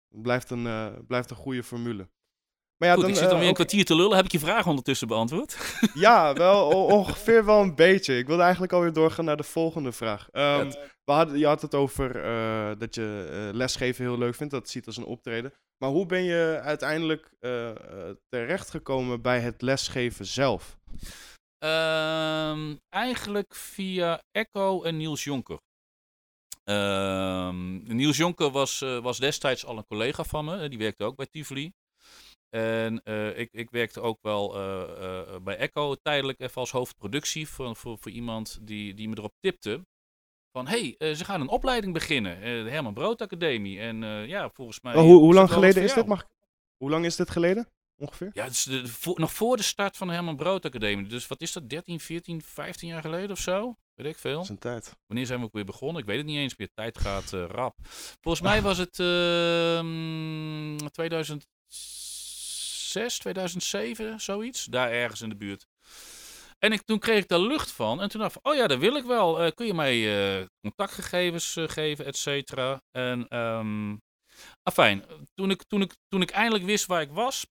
Het 0.09 0.21
blijft 0.21 0.49
een, 0.49 0.67
eh, 0.67 0.87
blijft 1.07 1.29
een 1.29 1.35
goede 1.35 1.63
formule. 1.63 2.09
Maar 2.77 2.89
ja, 2.89 2.93
Goed, 2.95 3.03
dan, 3.03 3.11
ik 3.11 3.17
zit 3.17 3.25
alweer 3.29 3.41
een 3.43 3.49
ook- 3.49 3.55
kwartier 3.55 3.85
te 3.85 3.95
lullen. 3.95 4.15
Heb 4.15 4.25
ik 4.25 4.31
je 4.31 4.39
vraag 4.39 4.67
ondertussen 4.67 5.07
beantwoord? 5.07 5.57
Ja, 5.93 6.33
wel 6.33 6.67
ongeveer 6.99 7.45
wel 7.45 7.61
een 7.61 7.75
beetje. 7.75 8.17
Ik 8.17 8.27
wilde 8.27 8.41
eigenlijk 8.43 8.73
alweer 8.73 8.93
doorgaan 8.93 9.25
naar 9.25 9.37
de 9.37 9.43
volgende 9.43 9.91
vraag. 9.91 10.29
Ehm, 10.31 10.69
we 11.03 11.11
hadden, 11.11 11.37
je 11.37 11.45
had 11.45 11.61
het 11.61 11.75
over 11.75 12.23
eh, 12.23 12.71
dat 12.79 12.95
je 12.95 13.27
eh, 13.49 13.55
lesgeven 13.57 14.05
heel 14.05 14.17
leuk 14.17 14.35
vindt, 14.35 14.53
dat 14.53 14.69
ziet 14.69 14.85
als 14.85 14.97
een 14.97 15.05
optreden. 15.05 15.53
Maar 15.77 15.89
hoe 15.89 16.05
ben 16.05 16.23
je 16.23 16.59
uiteindelijk 16.63 17.29
terechtgekomen 18.29 19.21
bij 19.21 19.39
het 19.39 19.61
lesgeven 19.61 20.25
zelf? 20.25 20.77
Ehm, 21.57 22.75
eigenlijk 22.89 23.55
via 23.55 24.21
Echo 24.31 24.83
en 24.83 24.97
Niels 24.97 25.23
Jonker. 25.23 25.59
Ehm, 26.63 27.83
Niels 27.95 28.17
Jonker 28.17 28.49
was, 28.51 28.81
eh, 28.81 28.99
was 28.99 29.17
destijds 29.19 29.65
al 29.65 29.77
een 29.77 29.85
collega 29.87 30.23
van 30.23 30.45
me. 30.45 30.69
Die 30.69 30.77
werkte 30.79 31.03
ook 31.03 31.15
bij 31.15 31.27
Tivoli. 31.31 31.71
En 32.55 33.03
eh, 33.03 33.39
ik, 33.39 33.49
ik 33.51 33.69
werkte 33.69 34.01
ook 34.01 34.17
wel 34.21 34.55
eh, 34.55 34.81
eh, 34.81 35.41
bij 35.41 35.57
Echo 35.57 35.95
tijdelijk 35.95 36.39
even 36.39 36.61
als 36.61 36.71
hoofdproductie 36.71 37.47
voor, 37.49 37.75
voor, 37.75 37.97
voor 37.97 38.11
iemand 38.11 38.59
die, 38.61 38.93
die 38.93 39.09
me 39.09 39.17
erop 39.17 39.33
tipte. 39.39 39.85
Van, 40.51 40.67
hé, 40.67 40.95
hey, 40.97 41.15
ze 41.15 41.25
gaan 41.25 41.41
een 41.41 41.47
opleiding 41.47 41.93
beginnen. 41.93 42.39
de 42.41 42.69
Herman 42.69 42.93
Brood 42.93 43.21
Academie. 43.21 43.79
En 43.79 44.01
ja, 44.27 44.49
volgens 44.49 44.81
mij... 44.81 44.95
Oh, 44.95 45.01
hoe, 45.01 45.19
hoe 45.19 45.33
lang 45.33 45.47
dat 45.47 45.57
geleden 45.57 45.83
is 45.83 45.87
dit? 45.87 45.95
jou. 45.95 46.07
Mag, 46.07 46.27
hoe 46.77 46.89
lang 46.89 47.05
is 47.05 47.15
dit 47.15 47.29
geleden? 47.29 47.67
Ongeveer? 47.97 48.29
Ja, 48.33 48.43
het 48.43 48.53
is 48.53 48.63
de, 48.63 48.87
voor- 48.87 49.19
nog 49.19 49.33
voor 49.33 49.57
de 49.57 49.63
start 49.63 49.97
van 49.97 50.07
de 50.07 50.13
Herman 50.13 50.35
Brood 50.35 50.65
Academie. 50.65 51.07
Dus 51.07 51.27
wat 51.27 51.41
is 51.41 51.51
dat, 51.51 51.69
13, 51.69 51.99
14, 51.99 52.41
15 52.41 52.87
jaar 52.89 53.01
geleden 53.01 53.31
of 53.31 53.39
zo? 53.39 53.75
Weet 53.93 54.07
ik 54.07 54.17
veel. 54.17 54.33
Dat 54.33 54.43
is 54.43 54.49
een 54.49 54.57
tijd. 54.57 54.95
Wanneer 55.07 55.25
zijn 55.25 55.39
we 55.39 55.45
ook 55.45 55.53
weer 55.53 55.65
begonnen? 55.65 56.01
Ik 56.01 56.07
weet 56.07 56.17
het 56.17 56.25
niet 56.25 56.37
eens 56.37 56.55
meer. 56.55 56.69
Tijd 56.73 56.97
gaat 56.97 57.31
rap. 57.31 57.75
Volgens 58.21 58.43
mij 58.43 58.61
was 58.61 58.77
het 58.77 58.99
ehm 58.99 60.77
2006, 60.91 62.04
2007, 63.01 64.19
zoiets. 64.19 64.65
Daar 64.65 64.91
ergens 64.91 65.21
in 65.21 65.29
de 65.29 65.35
buurt. 65.35 65.65
En 66.59 66.71
ik, 66.71 66.81
toen 66.81 66.99
kreeg 66.99 67.21
ik 67.21 67.27
daar 67.27 67.39
lucht 67.39 67.71
van. 67.71 68.01
En 68.01 68.09
toen 68.09 68.21
dacht 68.21 68.35
ik, 68.35 68.47
oh 68.47 68.55
ja, 68.55 68.67
dat 68.67 68.79
wil 68.79 68.95
ik 68.95 69.03
wel. 69.03 69.41
Eh, 69.41 69.51
kun 69.51 69.65
je 69.65 69.73
mij 69.73 69.95
eh, 70.39 70.45
contactgegevens 70.61 71.55
eh, 71.55 71.67
geven, 71.67 72.05
et 72.05 72.17
cetera. 72.17 72.81
En, 72.91 73.27
ehm 73.27 73.95
afijn, 74.63 75.03
toen 75.33 75.49
ik, 75.49 75.63
toen, 75.63 75.81
ik, 75.81 75.95
toen 76.07 76.21
ik 76.21 76.29
eindelijk 76.31 76.63
wist 76.63 76.85
waar 76.85 77.01
ik 77.01 77.11
was, 77.11 77.45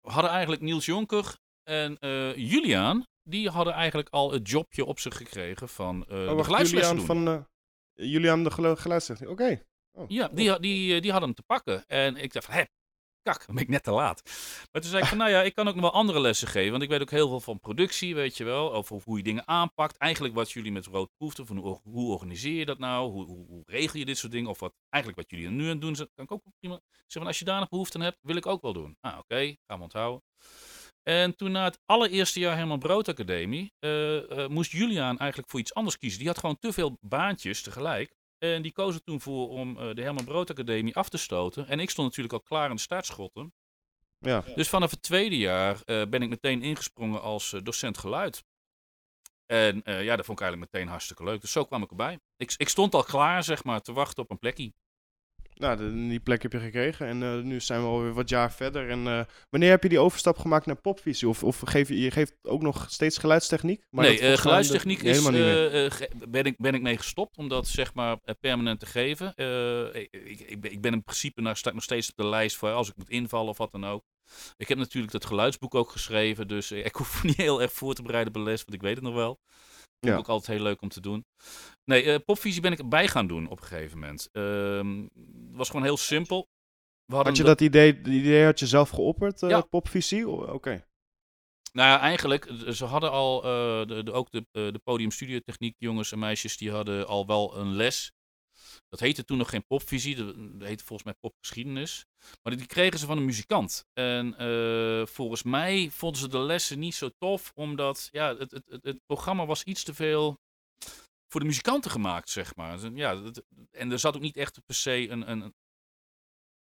hadden 0.00 0.30
eigenlijk 0.30 0.62
Niels 0.62 0.84
Jonker 0.86 1.36
en 1.62 1.96
Juliaan, 2.36 3.02
die 3.22 3.48
hadden 3.50 3.72
eigenlijk 3.74 4.08
al 4.08 4.32
het 4.32 4.48
jobje 4.50 4.84
op 4.84 4.98
zich 4.98 5.16
gekregen 5.16 5.68
van 5.68 6.02
Oh, 6.02 6.08
de 6.08 6.34
wacht, 6.34 6.70
Julian 6.70 6.96
doen. 6.96 7.06
van 7.06 7.46
Julian 7.92 8.44
de 8.44 8.50
gelu- 8.50 8.76
geluidstechniek. 8.76 9.28
Oké. 9.30 9.62
Oh, 9.98 10.04
Ja, 10.08 10.28
die, 10.28 10.60
die, 10.60 11.00
die 11.00 11.10
hadden 11.10 11.28
hem 11.28 11.34
te 11.38 11.42
pakken. 11.46 11.86
En 11.86 12.16
ik 12.16 12.32
dacht 12.32 12.46
van, 12.46 12.54
hé, 12.54 12.62
kak, 13.22 13.46
dan 13.46 13.54
ben 13.54 13.64
ik 13.64 13.70
net 13.70 13.82
te 13.82 13.90
laat. 13.90 14.22
Maar 14.72 14.82
toen 14.82 14.90
zei 14.90 15.02
ik 15.02 15.08
van, 15.08 15.18
nou 15.18 15.30
ja, 15.30 15.42
ik 15.42 15.54
kan 15.54 15.68
ook 15.68 15.74
nog 15.74 15.82
wel 15.82 15.92
andere 15.92 16.20
lessen 16.20 16.48
geven. 16.48 16.70
Want 16.70 16.82
ik 16.82 16.88
weet 16.88 17.00
ook 17.00 17.10
heel 17.10 17.28
veel 17.28 17.40
van 17.40 17.60
productie, 17.60 18.14
weet 18.14 18.36
je 18.36 18.44
wel. 18.44 18.72
Over 18.74 19.00
hoe 19.04 19.16
je 19.16 19.22
dingen 19.22 19.48
aanpakt. 19.48 19.96
Eigenlijk 19.96 20.34
wat 20.34 20.50
jullie 20.50 20.72
met 20.72 20.86
rood 20.86 21.10
proefden. 21.16 21.46
Van 21.46 21.56
hoe, 21.82 22.12
organiseer 22.12 22.58
je 22.58 22.64
dat 22.64 22.78
nou? 22.78 23.10
Hoe, 23.10 23.26
hoe, 23.26 23.62
regel 23.66 23.98
je 23.98 24.04
dit 24.04 24.18
soort 24.18 24.32
dingen? 24.32 24.50
Of 24.50 24.60
wat 24.60 24.74
eigenlijk 24.88 25.22
wat 25.22 25.38
jullie 25.38 25.50
nu 25.56 25.64
aan 25.64 25.70
het 25.70 25.80
doen 25.80 25.96
zijn. 25.96 26.08
Kan 26.14 26.24
ik 26.24 26.32
ook 26.32 26.42
prima 26.60 26.80
zeggen 27.06 27.26
als 27.26 27.38
je 27.38 27.44
daar 27.44 27.60
nog 27.60 27.68
behoefte 27.68 27.98
aan 27.98 28.04
hebt, 28.04 28.18
wil 28.22 28.36
ik 28.36 28.46
ook 28.46 28.62
wel 28.62 28.72
doen. 28.72 28.96
Ah, 29.00 29.18
oké, 29.18 29.56
gaan 29.66 29.76
we 29.76 29.82
onthouden. 29.82 30.22
En 31.02 31.36
toen 31.36 31.52
na 31.52 31.64
het 31.64 31.80
allereerste 31.86 32.40
jaar 32.40 32.56
Herman 32.56 32.78
Brood 32.78 33.08
Academie, 33.08 33.72
eh, 33.78 34.44
eh, 34.44 34.50
moest 34.50 34.72
Juliaan 34.72 35.18
eigenlijk 35.18 35.50
voor 35.50 35.60
iets 35.60 35.74
anders 35.74 35.98
kiezen. 35.98 36.18
Die 36.18 36.28
had 36.28 36.38
gewoon 36.38 36.58
te 36.58 36.72
veel 36.72 36.98
baantjes 37.00 37.62
tegelijk. 37.62 38.16
En 38.38 38.62
die 38.62 38.72
koos 38.72 38.94
er 38.94 39.02
toen 39.02 39.20
voor 39.20 39.48
om 39.48 39.78
eh, 39.78 39.94
de 39.94 40.02
Herman 40.02 40.24
Brood 40.24 40.50
Academie 40.50 40.96
af 40.96 41.08
te 41.08 41.16
stoten. 41.16 41.68
En 41.68 41.80
ik 41.80 41.90
stond 41.90 42.08
natuurlijk 42.08 42.34
al 42.34 42.40
klaar 42.40 42.70
in 42.70 42.76
de 42.76 42.82
startschotten. 42.82 43.54
Ja. 44.18 44.44
Dus 44.54 44.68
vanaf 44.68 44.90
het 44.90 45.02
tweede 45.02 45.36
jaar 45.36 45.82
eh, 45.84 46.02
ben 46.08 46.22
ik 46.22 46.28
meteen 46.28 46.62
ingesprongen 46.62 47.22
als 47.22 47.52
eh, 47.52 47.62
docent 47.62 47.98
geluid. 47.98 48.44
En 49.46 49.82
ja, 49.84 50.16
dat 50.16 50.24
vond 50.24 50.38
ik 50.38 50.44
eigenlijk 50.44 50.72
meteen 50.72 50.88
hartstikke 50.88 51.24
leuk. 51.24 51.40
Dus 51.40 51.52
zo 51.52 51.64
kwam 51.64 51.82
ik 51.82 51.90
erbij. 51.90 52.18
Ik, 52.36 52.54
ik 52.56 52.68
stond 52.68 52.94
al 52.94 53.02
klaar, 53.02 53.44
zeg 53.44 53.64
maar, 53.64 53.80
te 53.80 53.92
wachten 53.92 54.22
op 54.22 54.30
een 54.30 54.38
plekje. 54.38 54.72
Nou, 55.58 55.76
de- 55.76 55.92
die 56.08 56.20
plek 56.20 56.42
heb 56.42 56.52
je 56.52 56.60
gekregen 56.60 57.06
en 57.06 57.22
eh, 57.22 57.38
nu 57.42 57.60
zijn 57.60 57.80
we 57.80 57.86
alweer 57.86 58.12
wat 58.12 58.28
jaar 58.28 58.52
verder. 58.52 58.90
En 58.90 59.06
eh, 59.06 59.20
wanneer 59.50 59.70
heb 59.70 59.82
je 59.82 59.88
die 59.88 59.98
overstap 59.98 60.38
gemaakt 60.38 60.66
naar 60.66 60.76
popvisie? 60.80 61.28
Of, 61.28 61.44
of 61.44 61.60
geef 61.64 61.88
je, 61.88 62.00
je 62.00 62.10
geeft 62.10 62.32
ook 62.42 62.62
nog 62.62 62.86
steeds 62.90 63.18
geluidstechniek? 63.18 63.84
Maar 63.90 64.04
nee, 64.04 64.20
eh, 64.20 64.36
geluidstechniek 64.38 65.02
de- 65.02 65.08
is, 65.08 65.22
ben, 66.28 66.44
ik, 66.44 66.54
ben 66.58 66.74
ik 66.74 66.82
mee 66.82 66.96
gestopt 66.96 67.36
om 67.36 67.48
dat 67.48 67.66
zeg 67.68 67.94
maar 67.94 68.16
permanent 68.40 68.80
te 68.80 68.86
geven. 68.86 69.26
Ik, 69.94 70.40
ik, 70.40 70.60
ben- 70.60 70.72
ik 70.72 70.80
ben 70.80 70.92
in 70.92 71.02
principe 71.04 71.40
nog, 71.40 71.56
sta 71.58 71.68
ik 71.68 71.74
nog 71.74 71.84
steeds 71.84 72.10
op 72.10 72.16
de 72.16 72.26
lijst 72.26 72.56
voor 72.56 72.70
als 72.72 72.88
ik 72.88 72.96
moet 72.96 73.10
invallen 73.10 73.48
of 73.50 73.58
wat 73.58 73.72
dan 73.72 73.86
ook. 73.86 74.04
Ik 74.56 74.68
heb 74.68 74.78
natuurlijk 74.78 75.12
dat 75.12 75.24
geluidsboek 75.26 75.74
ook 75.74 75.90
geschreven, 75.90 76.48
dus 76.48 76.72
ik 76.72 76.94
hoef 76.96 77.22
niet 77.24 77.36
heel 77.36 77.62
erg 77.62 77.72
voor 77.72 77.94
te 77.94 78.02
bereiden 78.02 78.32
bij 78.32 78.42
les, 78.42 78.60
want 78.64 78.74
ik 78.74 78.82
weet 78.82 78.94
het 78.94 79.04
nog 79.04 79.14
wel. 79.14 79.40
Vond 80.00 80.12
ik 80.12 80.18
Ja. 80.18 80.18
ook 80.18 80.28
altijd 80.28 80.56
heel 80.58 80.66
leuk 80.66 80.82
om 80.82 80.88
te 80.88 81.00
doen. 81.00 81.24
Nee, 81.84 82.02
eh, 82.02 82.18
popvisie 82.24 82.60
ben 82.60 82.72
ik 82.72 82.78
erbij 82.78 83.08
gaan 83.08 83.26
doen 83.26 83.48
op 83.48 83.60
een 83.60 83.66
gegeven 83.66 83.98
moment. 83.98 84.28
Ehm, 84.32 85.00
Het 85.48 85.56
was 85.56 85.68
gewoon 85.68 85.84
heel 85.84 85.96
simpel. 85.96 86.48
Had 87.12 87.36
je 87.36 87.42
dat 87.42 87.60
idee, 87.60 88.00
dat 88.00 88.12
idee 88.12 88.44
had 88.44 88.58
je 88.58 88.66
zelf 88.66 88.90
geopperd, 88.90 89.40
Ja. 89.40 89.60
popvisie? 89.60 90.28
Oké. 90.28 90.86
Nou 91.72 91.88
ja, 91.88 92.00
eigenlijk, 92.00 92.44
eh, 92.46 92.68
ze 92.68 92.84
hadden 92.84 93.10
al, 93.10 93.42
eh, 93.44 93.86
de, 93.86 94.02
de, 94.02 94.12
ook 94.12 94.30
de, 94.30 94.46
de 94.52 94.80
podiumstudiotechniek 94.84 95.74
jongens 95.78 96.12
en 96.12 96.18
meisjes, 96.18 96.56
die 96.56 96.70
hadden 96.70 97.06
al 97.06 97.26
wel 97.26 97.56
een 97.56 97.72
les. 97.74 98.12
Dat 98.88 99.00
heette 99.00 99.24
toen 99.24 99.38
nog 99.38 99.50
geen 99.50 99.66
popvisie, 99.66 100.16
dat 100.16 100.34
heette 100.68 100.84
volgens 100.84 101.02
mij 101.02 101.14
popgeschiedenis. 101.20 102.04
Maar 102.42 102.56
die 102.56 102.66
kregen 102.66 102.98
ze 102.98 103.06
van 103.06 103.16
een 103.18 103.24
muzikant. 103.24 103.86
En 103.92 104.36
eh, 104.38 105.06
volgens 105.06 105.42
mij 105.42 105.90
vonden 105.90 106.20
ze 106.20 106.28
de 106.28 106.38
lessen 106.38 106.78
niet 106.78 106.94
zo 106.94 107.10
tof, 107.18 107.52
omdat 107.54 108.08
ja, 108.12 108.36
het, 108.36 108.50
het, 108.50 108.78
het, 108.82 109.00
programma 109.06 109.46
was 109.46 109.62
iets 109.64 109.82
te 109.84 109.94
veel 109.94 110.38
voor 111.32 111.40
de 111.40 111.46
muzikanten 111.46 111.90
gemaakt, 111.90 112.30
zeg 112.30 112.56
maar. 112.56 112.80
Dus, 112.80 112.90
Ja, 112.94 113.14
dat- 113.14 113.44
en 113.70 113.92
er 113.92 113.98
zat 113.98 114.16
ook 114.16 114.22
niet 114.22 114.36
echt 114.36 114.64
per 114.66 114.74
se 114.74 115.08
een, 115.08 115.30
een... 115.30 115.54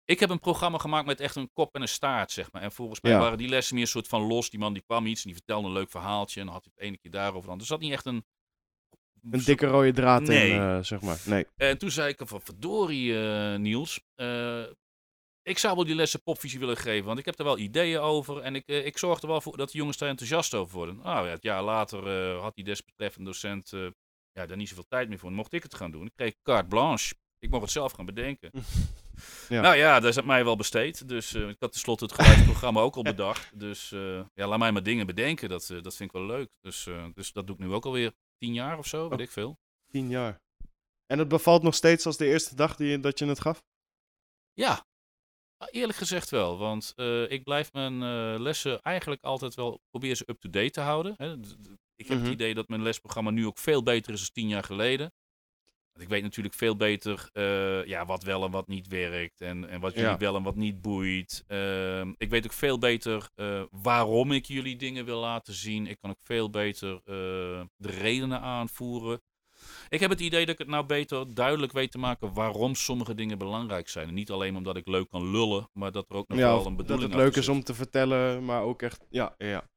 Ik 0.05 0.21
heb 0.21 0.31
een 0.31 0.41
programma 0.41 0.79
gemaakt 0.79 1.07
met 1.07 1.21
echt 1.21 1.37
een 1.37 1.53
kop 1.53 1.75
en 1.75 1.83
een 1.83 1.89
staart, 1.89 2.31
zeg 2.33 2.53
maar. 2.53 2.63
En 2.63 2.73
volgens 2.73 3.01
mij 3.01 3.13
Ja. 3.13 3.19
waren 3.19 3.39
die 3.39 3.49
lessen 3.49 3.75
meer 3.75 3.85
een 3.85 3.91
soort 3.91 4.09
van 4.09 4.23
los. 4.23 4.51
Die 4.51 4.61
man 4.61 4.73
die 4.73 4.83
kwam 4.83 5.07
iets 5.07 5.21
en 5.21 5.27
die 5.27 5.35
vertelde 5.37 5.67
een 5.67 5.73
leuk 5.73 5.91
verhaaltje. 5.91 6.41
En 6.41 6.47
dan 6.47 6.55
had 6.55 6.65
hij 6.65 6.73
het 6.77 6.85
ene 6.87 6.99
keer 6.99 7.11
daarover. 7.11 7.49
Dan. 7.49 7.59
Er 7.59 7.65
zat 7.67 7.81
niet 7.81 7.93
echt 7.93 8.07
een... 8.07 8.25
Een 9.31 9.45
dikke 9.45 9.67
rode 9.67 9.93
draad 9.93 10.23
Nee. 10.23 10.51
in, 10.51 10.61
eh, 10.61 10.79
zeg 10.83 11.01
maar. 11.01 11.19
Nee. 11.25 11.47
En 11.57 11.79
toen 11.79 11.91
zei 11.91 12.09
ik 12.09 12.21
van, 12.25 12.41
verdorie 12.41 13.19
eh, 13.29 13.59
Niels, 13.59 14.01
eh, 14.15 14.63
ik 15.43 15.59
zou 15.59 15.75
wel 15.75 15.85
die 15.85 15.95
lessen 15.95 16.23
popvisie 16.23 16.59
willen 16.59 16.77
geven, 16.77 17.07
want 17.07 17.19
ik 17.19 17.25
heb 17.25 17.39
er 17.39 17.45
wel 17.45 17.59
ideeën 17.59 17.99
over 17.99 18.39
en 18.41 18.55
ik, 18.55 18.67
ik 18.67 18.99
zorg 18.99 19.21
er 19.23 19.29
wel 19.29 19.41
voor 19.41 19.57
dat 19.57 19.71
de 19.71 19.79
jongens 19.79 19.97
daar 19.97 20.09
enthousiast 20.09 20.55
over 20.55 20.77
worden. 20.77 20.97
Nou 21.03 21.27
ja, 21.27 21.33
het 21.33 21.43
jaar 21.43 21.63
later 21.63 22.31
had 22.37 22.55
die 22.55 22.65
desbetreffende 22.65 23.31
docent 23.31 23.71
ja, 24.33 24.47
daar 24.47 24.57
niet 24.57 24.69
zoveel 24.69 24.87
tijd 24.89 25.09
meer 25.09 25.19
voor. 25.19 25.29
Dan 25.29 25.39
mocht 25.39 25.53
ik 25.53 25.63
het 25.63 25.75
gaan 25.75 25.91
doen. 25.91 26.07
Ik 26.07 26.13
kreeg 26.15 26.35
carte 26.43 26.69
blanche. 26.69 27.15
Ik 27.39 27.51
mocht 27.51 27.63
het 27.63 27.71
zelf 27.71 27.93
gaan 27.93 28.07
bedenken. 28.07 28.51
Ja. 29.49 29.61
Nou 29.61 29.77
ja, 29.77 30.01
dat 30.01 30.11
is 30.11 30.19
aan 30.19 30.27
mij 30.27 30.45
wel 30.45 30.57
besteed. 30.57 31.09
Dus 31.09 31.35
ik 31.35 31.57
had 31.59 31.73
tenslotte 31.73 32.05
het 32.05 32.15
geluidsprogramma 32.15 32.81
ook 32.81 32.97
al 32.97 33.03
bedacht. 33.03 33.51
Dus 33.59 33.89
ja, 34.35 34.47
laat 34.47 34.59
mij 34.59 34.73
maar 34.73 34.83
dingen 34.83 35.07
bedenken. 35.07 35.49
Dat, 35.49 35.67
dat 35.83 35.97
vind 35.97 36.01
ik 36.01 36.13
wel 36.13 36.27
leuk. 36.27 36.49
Dus, 36.61 36.89
dus 37.15 37.33
dat 37.33 37.47
doe 37.47 37.57
ik 37.57 37.63
nu 37.63 37.73
ook 37.73 37.85
alweer 37.85 38.13
tien 38.41 38.53
jaar 38.55 38.79
of 38.79 38.87
zo, 38.87 39.09
weet 39.09 39.19
Oh. 39.19 39.25
ik 39.25 39.31
veel. 39.31 39.59
Tien 39.93 40.09
jaar. 40.09 40.41
En 41.07 41.19
het 41.19 41.29
bevalt 41.29 41.63
nog 41.63 41.75
steeds 41.75 42.07
als 42.07 42.17
de 42.17 42.27
eerste 42.27 42.55
dag 42.55 42.77
die, 42.77 42.89
je- 42.89 43.01
dat 43.01 43.19
je 43.19 43.27
het 43.27 43.41
gaf? 43.41 43.63
Ja, 44.53 44.89
Ah, 45.63 45.69
eerlijk 45.71 45.99
gezegd 45.99 46.31
wel. 46.31 46.59
Want 46.59 46.93
eh, 46.97 47.31
ik 47.31 47.45
blijf 47.45 47.73
mijn 47.73 47.93
eh, 48.03 48.41
lessen 48.41 48.83
eigenlijk 48.83 49.23
altijd 49.23 49.55
wel 49.55 49.81
proberen 49.91 50.17
ze 50.17 50.25
up-to-date 50.27 50.71
te 50.71 50.81
houden. 50.81 51.15
Hè. 51.17 51.33
Ik 51.97 52.07
heb 52.09 52.17
Mhm. 52.17 52.25
het 52.25 52.33
idee 52.33 52.55
dat 52.55 52.69
mijn 52.69 52.83
lesprogramma 52.83 53.31
nu 53.31 53.47
ook 53.47 53.59
veel 53.59 53.83
beter 53.83 54.13
is 54.13 54.19
dan 54.21 54.31
tien 54.33 54.49
jaar 54.49 54.65
geleden. 54.65 55.13
Want 56.01 56.13
ik 56.13 56.19
weet 56.19 56.29
natuurlijk 56.29 56.55
veel 56.55 56.77
beter 56.77 57.29
eh, 57.33 57.87
ja, 57.87 58.07
wat 58.07 58.23
wel 58.23 58.45
en 58.45 58.51
wat 58.51 58.69
niet 58.69 58.89
werkt. 58.89 59.41
En, 59.41 59.69
en 59.69 59.81
wat 59.81 59.95
jullie 59.95 60.09
Ja. 60.09 60.17
wel 60.19 60.37
en 60.37 60.43
wat 60.43 60.57
niet 60.57 60.81
boeit. 60.81 61.45
Ehm, 61.47 62.13
ik 62.17 62.31
weet 62.31 62.45
ook 62.45 62.53
veel 62.53 62.79
beter 62.79 63.29
eh, 63.35 63.63
waarom 63.71 64.33
ik 64.33 64.45
jullie 64.45 64.77
dingen 64.77 65.05
wil 65.05 65.21
laten 65.21 65.55
zien. 65.55 65.87
Ik 65.87 65.97
kan 66.01 66.11
ook 66.11 66.21
veel 66.23 66.51
beter 66.51 66.95
eh, 66.95 67.03
de 67.77 67.91
redenen 68.01 68.41
aanvoeren. 68.41 69.23
Ik 69.89 70.01
heb 70.01 70.11
het 70.11 70.21
idee 70.21 70.41
dat 70.41 70.53
ik 70.53 70.59
het 70.59 70.69
nou 70.69 70.87
beter 70.87 71.35
duidelijk 71.35 71.73
weet 71.73 71.91
te 71.91 71.99
maken 71.99 72.35
waarom 72.35 72.75
sommige 72.75 73.15
dingen 73.15 73.39
belangrijk 73.39 73.89
zijn. 73.89 74.09
En 74.09 74.15
niet 74.15 74.31
alleen 74.31 74.57
omdat 74.57 74.77
ik 74.77 74.89
leuk 74.89 75.09
kan 75.09 75.31
lullen, 75.31 75.69
maar 75.73 75.93
dat 75.93 76.11
er 76.11 76.17
ook 76.17 76.29
nog 76.29 76.39
ja, 76.39 76.47
wel 76.47 76.59
een 76.59 76.65
dat 76.65 76.77
bedoeling 76.77 77.13
het 77.13 77.21
leuk 77.23 77.37
is 77.37 77.49
om 77.49 77.63
te 77.63 77.75
vertellen, 77.75 78.45
maar 78.45 78.63
ook 78.63 78.83
echt... 78.83 79.07
Ja, 79.11 79.35
ja. 79.39 79.69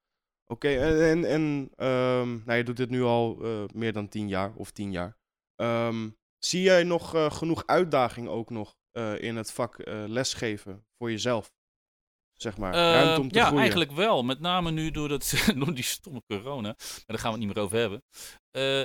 Oké, 0.45 0.67
en, 0.69 1.09
en, 1.09 1.25
en 1.25 1.69
ehm, 1.75 2.37
nou, 2.45 2.57
je 2.57 2.63
doet 2.63 2.77
dit 2.77 2.89
nu 2.89 3.01
al 3.01 3.37
meer 3.73 3.93
dan 3.93 4.07
tien 4.07 4.27
jaar, 4.27 4.53
of 4.55 4.71
tien 4.71 4.91
jaar. 4.91 5.21
Ehm, 5.55 6.09
zie 6.39 6.61
jij 6.61 6.83
nog 6.83 7.15
eh, 7.15 7.31
genoeg 7.31 7.63
uitdaging 7.65 8.27
ook 8.27 8.49
nog 8.49 8.75
eh, 8.91 9.21
in 9.21 9.35
het 9.35 9.51
vak 9.51 9.79
eh, 9.79 10.03
lesgeven 10.07 10.85
voor 10.97 11.11
jezelf? 11.11 11.51
Zeg 12.33 12.57
maar, 12.57 12.73
ruimte 12.73 13.21
om 13.21 13.29
te 13.29 13.35
ja, 13.35 13.43
groeien. 13.43 13.61
eigenlijk 13.61 13.91
wel. 13.91 14.23
Met 14.23 14.39
name 14.39 14.71
nu 14.71 14.91
door, 14.91 15.09
dat, 15.09 15.33
door 15.55 15.73
die 15.73 15.83
stomme 15.83 16.23
corona. 16.27 16.75
Maar 16.77 17.03
daar 17.05 17.19
gaan 17.19 17.33
we 17.33 17.37
het 17.37 17.45
niet 17.45 17.55
meer 17.55 17.63
over 17.63 17.77
hebben. 17.77 18.03